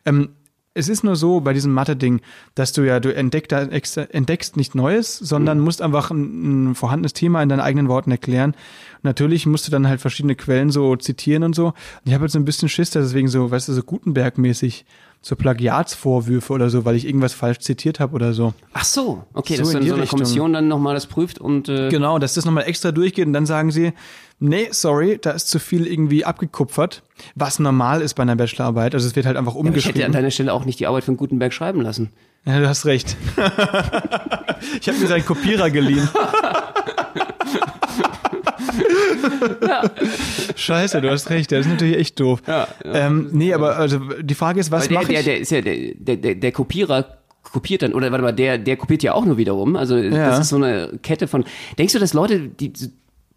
[0.05, 0.29] Ähm,
[0.73, 2.21] es ist nur so bei diesem Mathe-Ding,
[2.55, 5.65] dass du ja, du entdeckst, entdeckst nicht Neues, sondern mhm.
[5.65, 8.55] musst einfach ein, ein, vorhandenes Thema in deinen eigenen Worten erklären.
[9.03, 11.67] natürlich musst du dann halt verschiedene Quellen so zitieren und so.
[11.67, 14.85] Und ich habe jetzt so ein bisschen Schiss, deswegen so, weißt du, so Gutenberg-mäßig
[15.21, 18.53] so Plagiatsvorwürfe oder so, weil ich irgendwas falsch zitiert habe oder so.
[18.73, 20.19] Ach so, okay, so dass dann so eine Richtung.
[20.19, 23.45] Kommission dann nochmal das prüft und äh Genau, dass das nochmal extra durchgeht und dann
[23.45, 23.93] sagen sie,
[24.39, 27.03] nee, sorry, da ist zu viel irgendwie abgekupfert,
[27.35, 28.95] was normal ist bei einer Bachelorarbeit.
[28.95, 29.81] Also es wird halt einfach umgeschrieben.
[29.83, 32.09] Ja, ich hätte an deiner Stelle auch nicht die Arbeit von Gutenberg schreiben lassen.
[32.43, 33.15] Ja, du hast recht.
[34.81, 36.09] ich habe mir seinen Kopierer geliehen.
[39.67, 39.83] ja.
[40.55, 42.41] Scheiße, du hast recht, der ist natürlich echt doof.
[42.47, 43.07] Ja, ja.
[43.07, 45.23] Ähm, nee, aber also die Frage ist, was mache ich?
[45.23, 48.77] Der, der ist ja der, der, der Kopierer kopiert dann, oder warte mal, der, der
[48.77, 49.75] kopiert ja auch nur wiederum.
[49.75, 50.29] Also ja.
[50.29, 51.43] das ist so eine Kette von.
[51.77, 52.71] Denkst du, dass Leute, die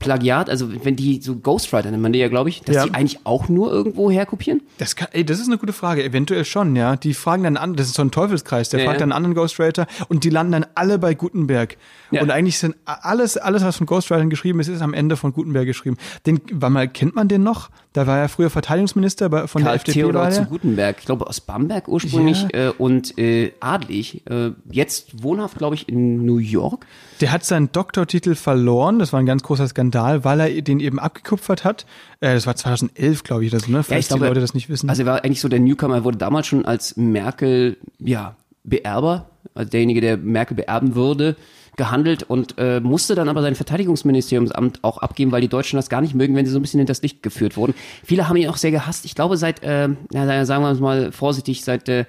[0.05, 2.85] Plagiat, also wenn die so Ghostwriter nennt man die ja, glaube ich, dass ja.
[2.85, 4.63] die eigentlich auch nur irgendwo herkopieren?
[4.79, 6.05] Das, kann, ey, das ist eine gute Frage.
[6.05, 6.97] Eventuell schon, ja.
[6.97, 9.35] Die fragen dann an, das ist so ein Teufelskreis, der ja, fragt dann einen anderen
[9.35, 11.77] Ghostwriter und die landen dann alle bei Gutenberg.
[12.11, 12.23] Ja.
[12.23, 15.67] Und eigentlich sind alles, alles, was von Ghostwritern geschrieben ist, ist am Ende von Gutenberg
[15.67, 15.97] geschrieben.
[16.27, 17.71] Den, war mal, kennt man den noch?
[17.95, 20.01] Da war er früher Verteidigungsminister von Karl der FDP.
[20.01, 24.29] Theodor zu Gutenberg, ich glaube aus Bamberg ursprünglich äh, und äh, adlig.
[24.29, 26.87] Äh, jetzt wohnhaft, glaube ich, in New York.
[27.21, 30.99] Der hat seinen Doktortitel verloren, das war ein ganz großer Skandal, weil er den eben
[30.99, 31.87] abgekupfert hat.
[32.19, 33.85] Äh, das war 2011, glaube ich, das, ne?
[33.85, 34.91] Falls ja, ich glaube, die Leute das nicht wissen.
[34.91, 39.31] Also er war eigentlich so der Newcomer, er wurde damals schon als Merkel, ja, Beerber,
[39.55, 41.37] also derjenige, der Merkel beerben würde,
[41.77, 46.01] gehandelt und äh, musste dann aber sein Verteidigungsministeriumsamt auch abgeben, weil die Deutschen das gar
[46.01, 47.75] nicht mögen, wenn sie so ein bisschen in das Licht geführt wurden.
[48.05, 49.05] Viele haben ihn auch sehr gehasst.
[49.05, 52.05] Ich glaube, seit, äh, ja, sagen wir mal vorsichtig, seit äh,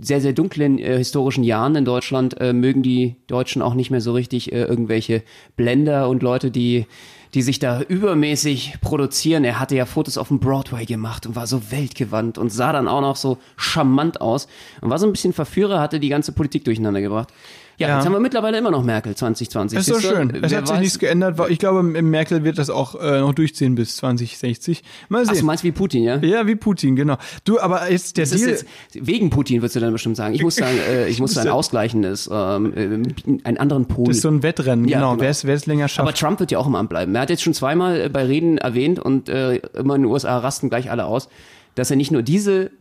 [0.00, 4.00] sehr, sehr dunklen äh, historischen Jahren in Deutschland äh, mögen die Deutschen auch nicht mehr
[4.00, 5.22] so richtig äh, irgendwelche
[5.56, 6.86] Blender und Leute, die
[7.34, 9.44] die sich da übermäßig produzieren.
[9.44, 12.88] Er hatte ja Fotos auf dem Broadway gemacht und war so weltgewandt und sah dann
[12.88, 14.48] auch noch so charmant aus
[14.80, 17.32] und war so ein bisschen Verführer, hatte die ganze Politik durcheinander gebracht.
[17.78, 19.78] Ja, ja, jetzt haben wir mittlerweile immer noch Merkel 2020.
[19.78, 20.34] Das ist so schön.
[20.42, 21.38] Es hat sich nichts geändert.
[21.48, 24.82] Ich glaube, Merkel wird das auch äh, noch durchziehen bis 2060.
[25.08, 25.34] Mal sehen.
[25.36, 26.16] Ach, du meinst wie Putin, ja?
[26.16, 27.18] Ja, wie Putin, genau.
[27.44, 28.48] Du, aber jetzt der Deal...
[28.48, 30.34] Jetzt, wegen Putin würdest du dann bestimmt sagen.
[30.34, 34.06] Ich muss sagen, äh, ich muss ein ausgleichendes, ähm, äh, einen anderen Pol.
[34.06, 35.12] Das ist so ein Wettrennen, ja, genau.
[35.12, 35.22] genau.
[35.22, 36.08] Wer, es, wer es länger schafft.
[36.08, 37.14] Aber Trump wird ja auch im Amt bleiben.
[37.14, 40.38] Er hat jetzt schon zweimal äh, bei Reden erwähnt und äh, immer in den USA
[40.38, 41.28] rasten gleich alle aus,
[41.76, 42.72] dass er nicht nur diese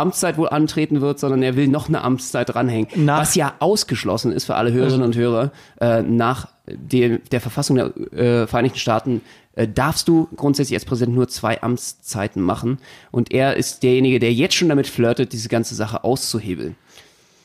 [0.00, 2.88] Amtszeit wohl antreten wird, sondern er will noch eine Amtszeit dranhängen.
[2.96, 5.52] Nach was ja ausgeschlossen ist für alle Hörerinnen und Hörer.
[5.80, 9.20] Äh, nach dem, der Verfassung der äh, Vereinigten Staaten
[9.54, 12.78] äh, darfst du grundsätzlich als Präsident nur zwei Amtszeiten machen.
[13.10, 16.76] Und er ist derjenige, der jetzt schon damit flirtet, diese ganze Sache auszuhebeln.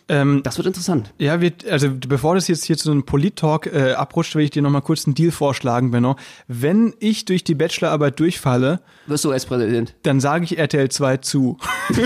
[0.07, 1.13] Ähm, das wird interessant.
[1.17, 4.61] Ja, wird, also bevor das jetzt hier zu einem Polit-Talk äh, abrutscht, will ich dir
[4.61, 6.15] nochmal kurz einen Deal vorschlagen, Benno.
[6.47, 9.95] Wenn ich durch die Bachelorarbeit durchfalle, wirst du als Präsident.
[10.03, 11.57] Dann sage ich RTL 2 zu.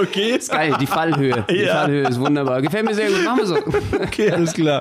[0.00, 0.36] okay.
[0.36, 1.44] Ist geil, die Fallhöhe.
[1.50, 1.82] Die ja.
[1.82, 2.62] Fallhöhe ist wunderbar.
[2.62, 3.24] Gefällt mir sehr gut.
[3.24, 3.56] Machen wir so.
[4.00, 4.80] okay, alles klar.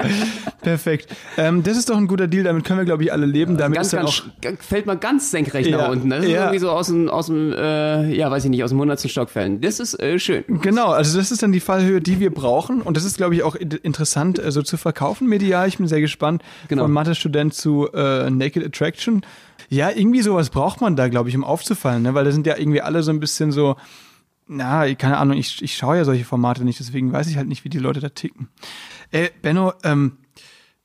[0.61, 1.15] Perfekt.
[1.37, 3.57] Ähm, das ist doch ein guter Deal, damit können wir, glaube ich, alle leben.
[3.57, 5.77] Damit ganz, ist dann ganz, auch fällt mal ganz senkrecht ja.
[5.77, 6.09] nach unten.
[6.11, 6.41] Das ist ja.
[6.41, 9.31] irgendwie so aus dem, aus dem äh, ja, weiß ich nicht, aus dem hundertsten Stock
[9.31, 9.59] fällen.
[9.61, 10.43] Das ist äh, schön.
[10.61, 12.81] Genau, also das ist dann die Fallhöhe Fallhöhe, die wir brauchen.
[12.81, 15.67] Und das ist, glaube ich, auch interessant äh, so zu verkaufen medial.
[15.67, 16.43] Ich bin sehr gespannt.
[16.67, 16.83] Genau.
[16.83, 19.25] Von Mathe-Student zu äh, Naked Attraction.
[19.69, 22.13] Ja, irgendwie sowas braucht man da, glaube ich, um aufzufallen, ne?
[22.13, 23.75] weil da sind ja irgendwie alle so ein bisschen so,
[24.47, 27.63] na, keine Ahnung, ich, ich schaue ja solche Formate nicht, deswegen weiß ich halt nicht,
[27.65, 28.49] wie die Leute da ticken.
[29.11, 30.17] Äh, Benno, ähm,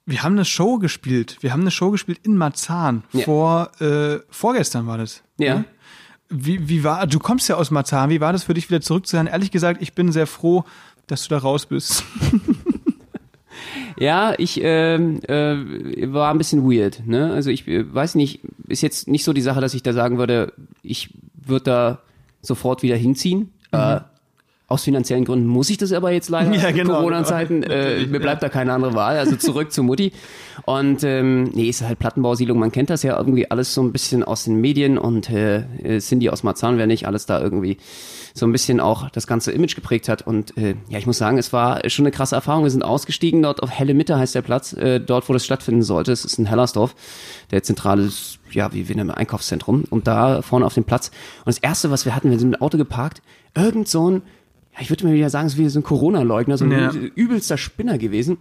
[0.06, 1.38] wir haben eine Show gespielt.
[1.40, 3.04] Wir haben eine Show gespielt in Marzahn.
[3.12, 3.24] Ja.
[3.24, 5.22] Vor, äh, vorgestern war das.
[5.38, 5.60] Ja.
[5.60, 5.64] Ne?
[6.36, 9.06] Wie, wie war, du kommst ja aus Marzahn, wie war das für dich wieder zurück
[9.06, 9.28] zu sein?
[9.28, 10.64] Ehrlich gesagt, ich bin sehr froh,
[11.06, 12.02] dass du da raus bist.
[13.98, 17.06] ja, ich ähm, äh, war ein bisschen weird.
[17.06, 17.32] Ne?
[17.32, 20.18] Also ich äh, weiß nicht, ist jetzt nicht so die Sache, dass ich da sagen
[20.18, 21.98] würde, ich würde da
[22.42, 23.52] sofort wieder hinziehen.
[23.72, 23.78] Mhm.
[23.78, 24.00] Äh,
[24.74, 26.96] aus finanziellen Gründen muss ich das aber jetzt leider ja, genau.
[26.96, 27.62] Corona-Zeiten.
[27.62, 28.48] Äh, mir bleibt ja.
[28.48, 29.16] da keine andere Wahl.
[29.16, 30.12] Also zurück zu Mutti.
[30.66, 32.58] Und ähm, nee, ist halt Plattenbausiedlung.
[32.58, 35.64] Man kennt das ja irgendwie alles so ein bisschen aus den Medien und äh,
[35.98, 37.78] Cindy aus Marzahn, wer nicht, alles da irgendwie
[38.34, 40.26] so ein bisschen auch das ganze Image geprägt hat.
[40.26, 42.64] Und äh, ja, ich muss sagen, es war schon eine krasse Erfahrung.
[42.64, 45.82] Wir sind ausgestiegen dort auf Helle Mitte heißt der Platz, äh, dort, wo das stattfinden
[45.82, 46.10] sollte.
[46.10, 46.96] Es ist in Hellersdorf,
[47.52, 48.10] der zentrale,
[48.50, 49.84] ja, wie wir nennen Einkaufszentrum.
[49.88, 51.12] Und da vorne auf dem Platz.
[51.44, 53.22] Und das erste, was wir hatten, wir sind mit dem Auto geparkt,
[53.54, 54.22] irgend so ein
[54.74, 56.90] ja, ich würde mal wieder sagen, es ist wie so ein Corona-Leugner, so ein ja.
[56.92, 58.38] übelster Spinner gewesen.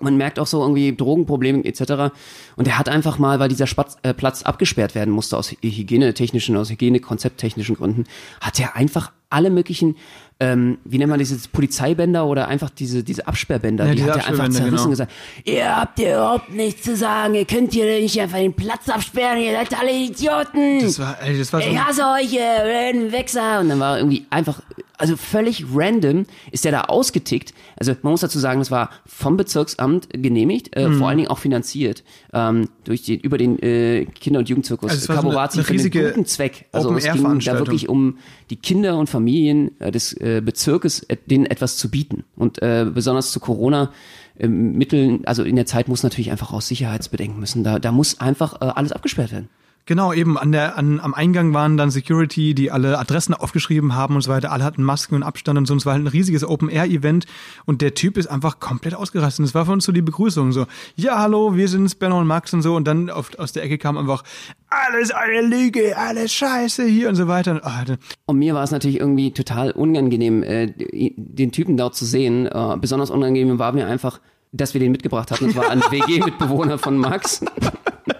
[0.00, 2.12] Man merkt auch so irgendwie Drogenprobleme etc.
[2.56, 6.54] Und er hat einfach mal, weil dieser Spatz, äh, Platz abgesperrt werden musste aus hygienetechnischen,
[6.56, 8.04] aus hygienekonzepttechnischen Gründen,
[8.42, 9.96] hat er einfach alle möglichen,
[10.40, 14.26] ähm, wie nennt man dieses Polizeibänder oder einfach diese diese Absperrbänder, ja, die hat er
[14.28, 14.88] einfach zerrissen genau.
[14.90, 15.12] gesagt.
[15.44, 19.38] Ihr habt hier überhaupt nichts zu sagen, ihr könnt hier nicht einfach den Platz absperren,
[19.40, 20.80] ihr seid alle Idioten.
[20.80, 23.60] Das war, ey, das war so ich hasse euch, ihr Wichser.
[23.60, 24.60] Und dann war irgendwie einfach
[25.00, 27.54] also völlig random ist der da ausgetickt.
[27.76, 30.98] Also man muss dazu sagen, das war vom Bezirksamt genehmigt, äh, Mhm.
[30.98, 32.02] vor allen Dingen auch finanziert
[32.34, 35.72] ähm, durch den über den äh, Kinder- und Jugendzirkus Also war so eine- eine für
[35.72, 36.66] riesige guten Zweck.
[36.72, 38.18] Also es ging da wirklich um
[38.50, 42.24] die Kinder und Familien äh, des äh, Bezirkes, äh, denen etwas zu bieten.
[42.36, 43.92] Und äh, besonders zu Corona
[44.38, 47.64] äh, Mitteln, also in der Zeit muss natürlich einfach aus Sicherheitsbedenken müssen.
[47.64, 49.48] Da, da muss einfach äh, alles abgesperrt werden.
[49.88, 54.16] Genau, eben an der, an, am Eingang waren dann Security, die alle Adressen aufgeschrieben haben
[54.16, 54.52] und so weiter.
[54.52, 55.72] Alle hatten Masken und Abstand und so.
[55.72, 57.24] Und es war halt ein riesiges Open-Air-Event
[57.64, 59.38] und der Typ ist einfach komplett ausgerastet.
[59.38, 62.26] Und es war für uns so die Begrüßung so, ja, hallo, wir sind's, Benno und
[62.26, 62.76] Max und so.
[62.76, 64.24] Und dann auf, aus der Ecke kam einfach,
[64.68, 67.52] alles eine Lüge, alles scheiße hier und so weiter.
[67.52, 70.70] Und, dann- Und mir war es natürlich irgendwie total unangenehm, äh,
[71.16, 72.44] den Typen dort zu sehen.
[72.46, 74.20] Äh, besonders unangenehm war mir einfach,
[74.52, 75.46] dass wir den mitgebracht hatten.
[75.46, 77.42] Das war ein WG-Mitbewohner von Max.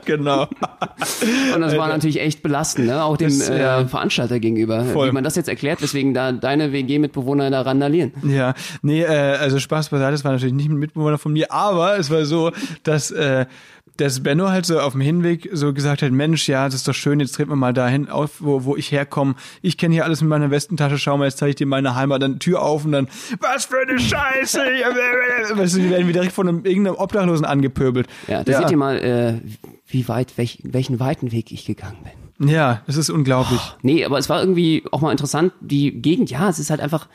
[0.04, 0.46] genau.
[1.54, 3.02] Und das war natürlich echt belastend, ne?
[3.02, 3.80] auch dem Das, ja.
[3.80, 4.84] äh, Veranstalter gegenüber.
[4.84, 5.08] Voll.
[5.08, 8.12] Wie man das jetzt erklärt, weswegen da deine WG-Mitbewohner da randalieren.
[8.24, 9.06] Ja, nee, äh,
[9.36, 12.52] also Spaß beiseite, das war natürlich nicht ein Mitbewohner von mir, aber es war so,
[12.82, 13.46] dass, äh,
[13.98, 16.94] dass Benno halt so auf dem Hinweg so gesagt hat, Mensch, ja, das ist doch
[16.94, 19.34] schön, jetzt treten wir mal dahin auf, wo, wo ich herkomme.
[19.60, 22.22] Ich kenne hier alles mit meiner Westentasche, schau mal, jetzt zeige ich dir meine Heimat,
[22.22, 23.08] dann Tür auf und dann,
[23.40, 24.58] was für eine Scheiße!
[24.58, 28.06] weißt du, die werden wie direkt von einem, irgendeinem Obdachlosen angepöbelt.
[28.28, 29.34] Ja, da seht ihr mal, äh,
[29.88, 32.48] wie weit, welch, welchen weiten Weg ich gegangen bin.
[32.48, 33.60] Ja, das ist unglaublich.
[33.82, 37.08] Nee, aber es war irgendwie auch mal interessant, die Gegend, ja, es ist halt einfach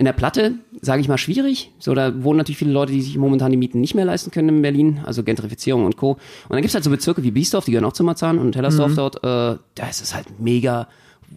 [0.00, 1.72] in der Platte, sage ich mal, schwierig.
[1.78, 4.48] So, da wohnen natürlich viele Leute, die sich momentan die Mieten nicht mehr leisten können
[4.48, 6.12] in Berlin, also Gentrifizierung und Co.
[6.12, 8.94] Und dann gibt's halt so Bezirke wie Biesdorf, die gehören auch zu Marzahn und Hellersdorf
[8.94, 10.88] dort, äh, da ist es halt mega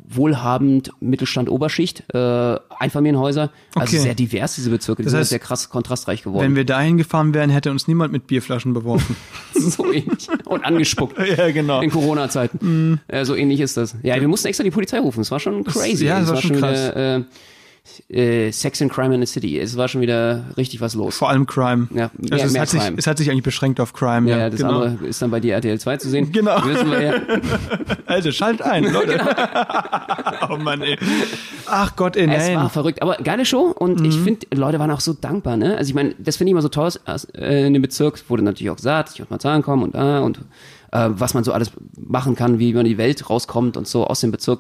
[0.08, 4.02] wohlhabend, Mittelstand, Oberschicht, äh, Einfamilienhäuser, also Okay.
[4.02, 6.56] sehr divers, diese Bezirke, die Das sind sehr krass kontrastreich Wenn geworden.
[6.56, 9.18] wir dahin gefahren wären, hätte uns niemand mit Bierflaschen beworfen.
[9.54, 10.30] so ähnlich.
[10.46, 11.18] Und angespuckt.
[11.38, 11.82] ja, genau.
[11.82, 13.02] In Corona-Zeiten.
[13.10, 13.98] Äh, so ähnlich ist das.
[14.04, 15.20] Ja, wir mussten extra die Polizei rufen.
[15.20, 16.06] Es war schon crazy.
[16.06, 16.22] ja, ey.
[16.22, 17.24] das es war schon wieder äh,
[18.10, 19.60] äh, Sex and Crime in the City.
[19.60, 21.18] Es war schon wieder richtig was los.
[21.18, 21.88] Vor allem Crime.
[21.94, 22.98] Ja, mehr- also es, hat sich, Crime.
[22.98, 24.30] es hat sich eigentlich beschränkt auf Crime.
[24.30, 24.82] Ja, Ja, das genau.
[24.84, 26.32] andere ist dann bei dir RTL 2 zu sehen.
[26.32, 26.58] Genau.
[28.06, 29.20] Also schalt ein, Leute.
[30.50, 30.98] oh Mann, ey.
[31.66, 32.70] Ach Gott, ey, Es war nein.
[32.70, 34.24] verrückt, aber geile Show und ich Mhm.
[34.24, 35.76] finde, Leute waren auch so dankbar, ne?
[35.78, 36.92] Also ich meine, das finde ich immer so toll,
[37.36, 40.40] äh, in dem Bezirk wurde natürlich auch gesagt, ich aus Marzahn kommen und da und
[40.92, 44.06] äh, was man so alles machen kann, wie man in die Welt rauskommt und so
[44.06, 44.60] aus dem Bezirk.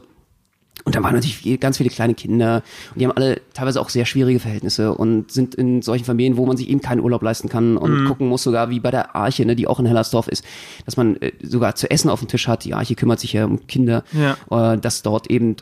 [0.85, 2.61] Und da waren natürlich ganz viele kleine Kinder
[2.93, 6.45] und die haben alle teilweise auch sehr schwierige Verhältnisse und sind in solchen Familien, wo
[6.45, 8.07] man sich eben keinen Urlaub leisten kann und Mhm.
[8.07, 10.43] gucken muss, sogar wie bei der Arche, ne, die auch in Hellersdorf ist,
[10.85, 12.65] dass man äh, sogar zu essen auf dem Tisch hat.
[12.65, 14.03] Die Arche kümmert sich ja um Kinder,
[14.51, 15.55] äh, dass dort eben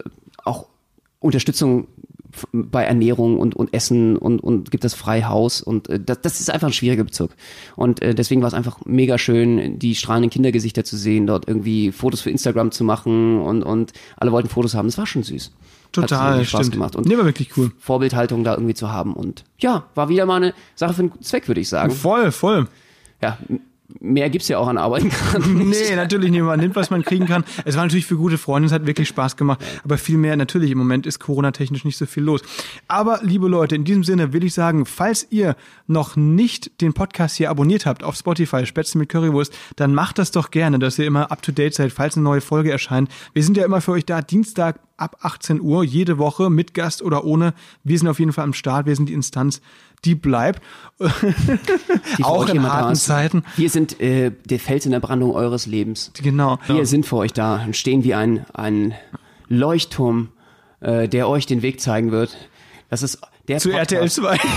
[0.43, 0.68] auch
[1.20, 1.88] Unterstützung
[2.52, 6.50] bei Ernährung und, und Essen und, und gibt das Freihaus und äh, das, das ist
[6.50, 7.32] einfach ein schwieriger Bezirk.
[7.76, 11.92] Und äh, deswegen war es einfach mega schön, die strahlenden Kindergesichter zu sehen, dort irgendwie
[11.92, 14.88] Fotos für Instagram zu machen und, und alle wollten Fotos haben.
[14.88, 15.52] Das war schon süß.
[15.98, 16.74] Hat Total, wirklich Spaß stimmt.
[16.74, 16.96] gemacht.
[16.96, 17.72] Und Nee, war wirklich cool.
[17.80, 19.14] Vorbildhaltung da irgendwie zu haben.
[19.14, 21.92] Und ja, war wieder mal eine Sache für einen guten Zweck, würde ich sagen.
[21.92, 22.68] Voll, voll.
[23.22, 23.38] Ja,
[24.00, 25.89] mehr gibt's ja auch an Arbeiten gerade nicht.
[25.89, 26.42] Nee, natürlich nicht.
[26.42, 27.44] Man nimmt, was man kriegen kann.
[27.66, 29.64] Es war natürlich für gute Freunde, es hat wirklich Spaß gemacht.
[29.84, 32.42] Aber viel mehr, natürlich, im Moment ist Corona-technisch nicht so viel los.
[32.88, 35.56] Aber, liebe Leute, in diesem Sinne will ich sagen, falls ihr
[35.88, 40.32] noch nicht den Podcast hier abonniert habt auf Spotify, Spätzle mit Currywurst, dann macht das
[40.32, 43.10] doch gerne, dass ihr immer up to date seid, falls eine neue Folge erscheint.
[43.34, 47.02] Wir sind ja immer für euch da, Dienstag ab 18 Uhr, jede Woche, mit Gast
[47.02, 47.54] oder ohne.
[47.84, 49.62] Wir sind auf jeden Fall am Start, wir sind die Instanz,
[50.06, 50.62] die bleibt.
[52.18, 53.06] Die auch in da harten ist.
[53.06, 53.43] Zeiten.
[53.56, 56.12] Wir sind äh, der Fels in der Brandung eures Lebens.
[56.22, 56.60] Genau.
[56.68, 58.93] Wir sind für euch da und stehen wie ein, ein
[59.47, 60.30] Leuchtturm,
[60.80, 62.38] äh, der euch den Weg zeigen wird.
[62.89, 63.91] Das ist der Zu Podcast.
[63.91, 64.38] RTL 2.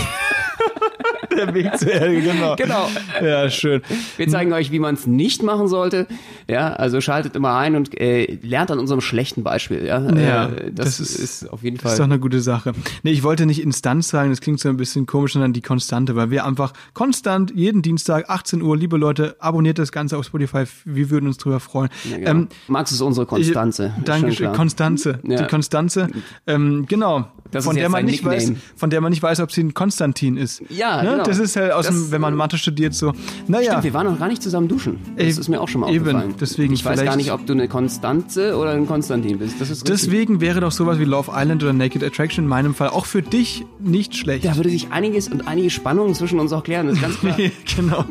[1.36, 2.56] Der Weg zu RTL, genau.
[2.64, 2.88] Genau.
[3.22, 3.82] Ja, schön.
[4.16, 6.06] Wir zeigen euch, wie man es nicht machen sollte.
[6.48, 9.84] Ja, also schaltet immer ein und äh, lernt an unserem schlechten Beispiel.
[9.84, 12.12] Ja, Ja, äh, das, das ist- ist, auf jeden Das ist doch Fall.
[12.12, 12.72] eine gute Sache.
[13.02, 16.16] Nee, ich wollte nicht Instanz sagen, das klingt so ein bisschen komisch, sondern die Konstante,
[16.16, 20.64] weil wir einfach konstant jeden Dienstag 18 Uhr, liebe Leute, abonniert das Ganze auf Spotify,
[20.84, 21.88] wir würden uns drüber freuen.
[22.10, 22.30] Ja, genau.
[22.30, 23.92] ähm, Max ist unsere Konstanze.
[23.94, 24.54] Ich, ist danke, schon klar.
[24.54, 25.18] Konstanze.
[25.26, 25.36] Ja.
[25.42, 26.08] Die Konstanze.
[26.46, 27.26] Ähm, genau.
[27.50, 30.36] Das von der man nicht weiß, von der man nicht weiß, ob sie ein Konstantin
[30.36, 30.62] ist.
[30.68, 31.10] Ja, ne?
[31.12, 31.23] genau.
[31.26, 33.12] Das ist halt aus Das- dem, wenn man Mathe studiert, so.
[33.46, 33.72] Naja.
[33.72, 34.98] Stimmt, wir waren noch gar nicht zusammen duschen.
[35.16, 36.34] Das Ey, ist mir auch schon mal eben, aufgefallen.
[36.40, 39.56] deswegen ich weiß gar nicht, ob du eine Konstanze oder ein Konstantin bist.
[39.88, 43.22] Deswegen wäre doch sowas wie Love Island oder Naked Attraction in meinem Fall auch für
[43.22, 44.44] dich nicht schlecht.
[44.44, 47.36] Da würde sich einiges und einige Spannungen zwischen uns auch klären, das ist ganz klar.
[47.76, 48.04] genau.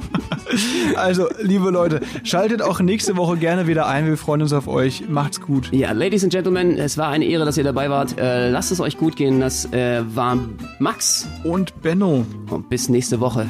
[0.96, 4.06] Also, liebe Leute, schaltet auch nächste Woche gerne wieder ein.
[4.06, 5.04] Wir freuen uns auf euch.
[5.10, 5.70] Macht's gut.
[5.72, 8.18] Ja, Ladies and Gentlemen, es war eine Ehre, dass ihr dabei wart.
[8.20, 9.40] Äh, lasst es euch gut gehen.
[9.40, 10.38] Das äh, war
[10.80, 12.26] Max Und Benno.
[12.50, 13.46] und bis nächste Woche.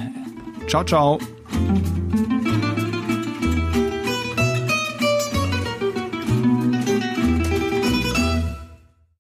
[0.67, 1.19] Ciao, ciao.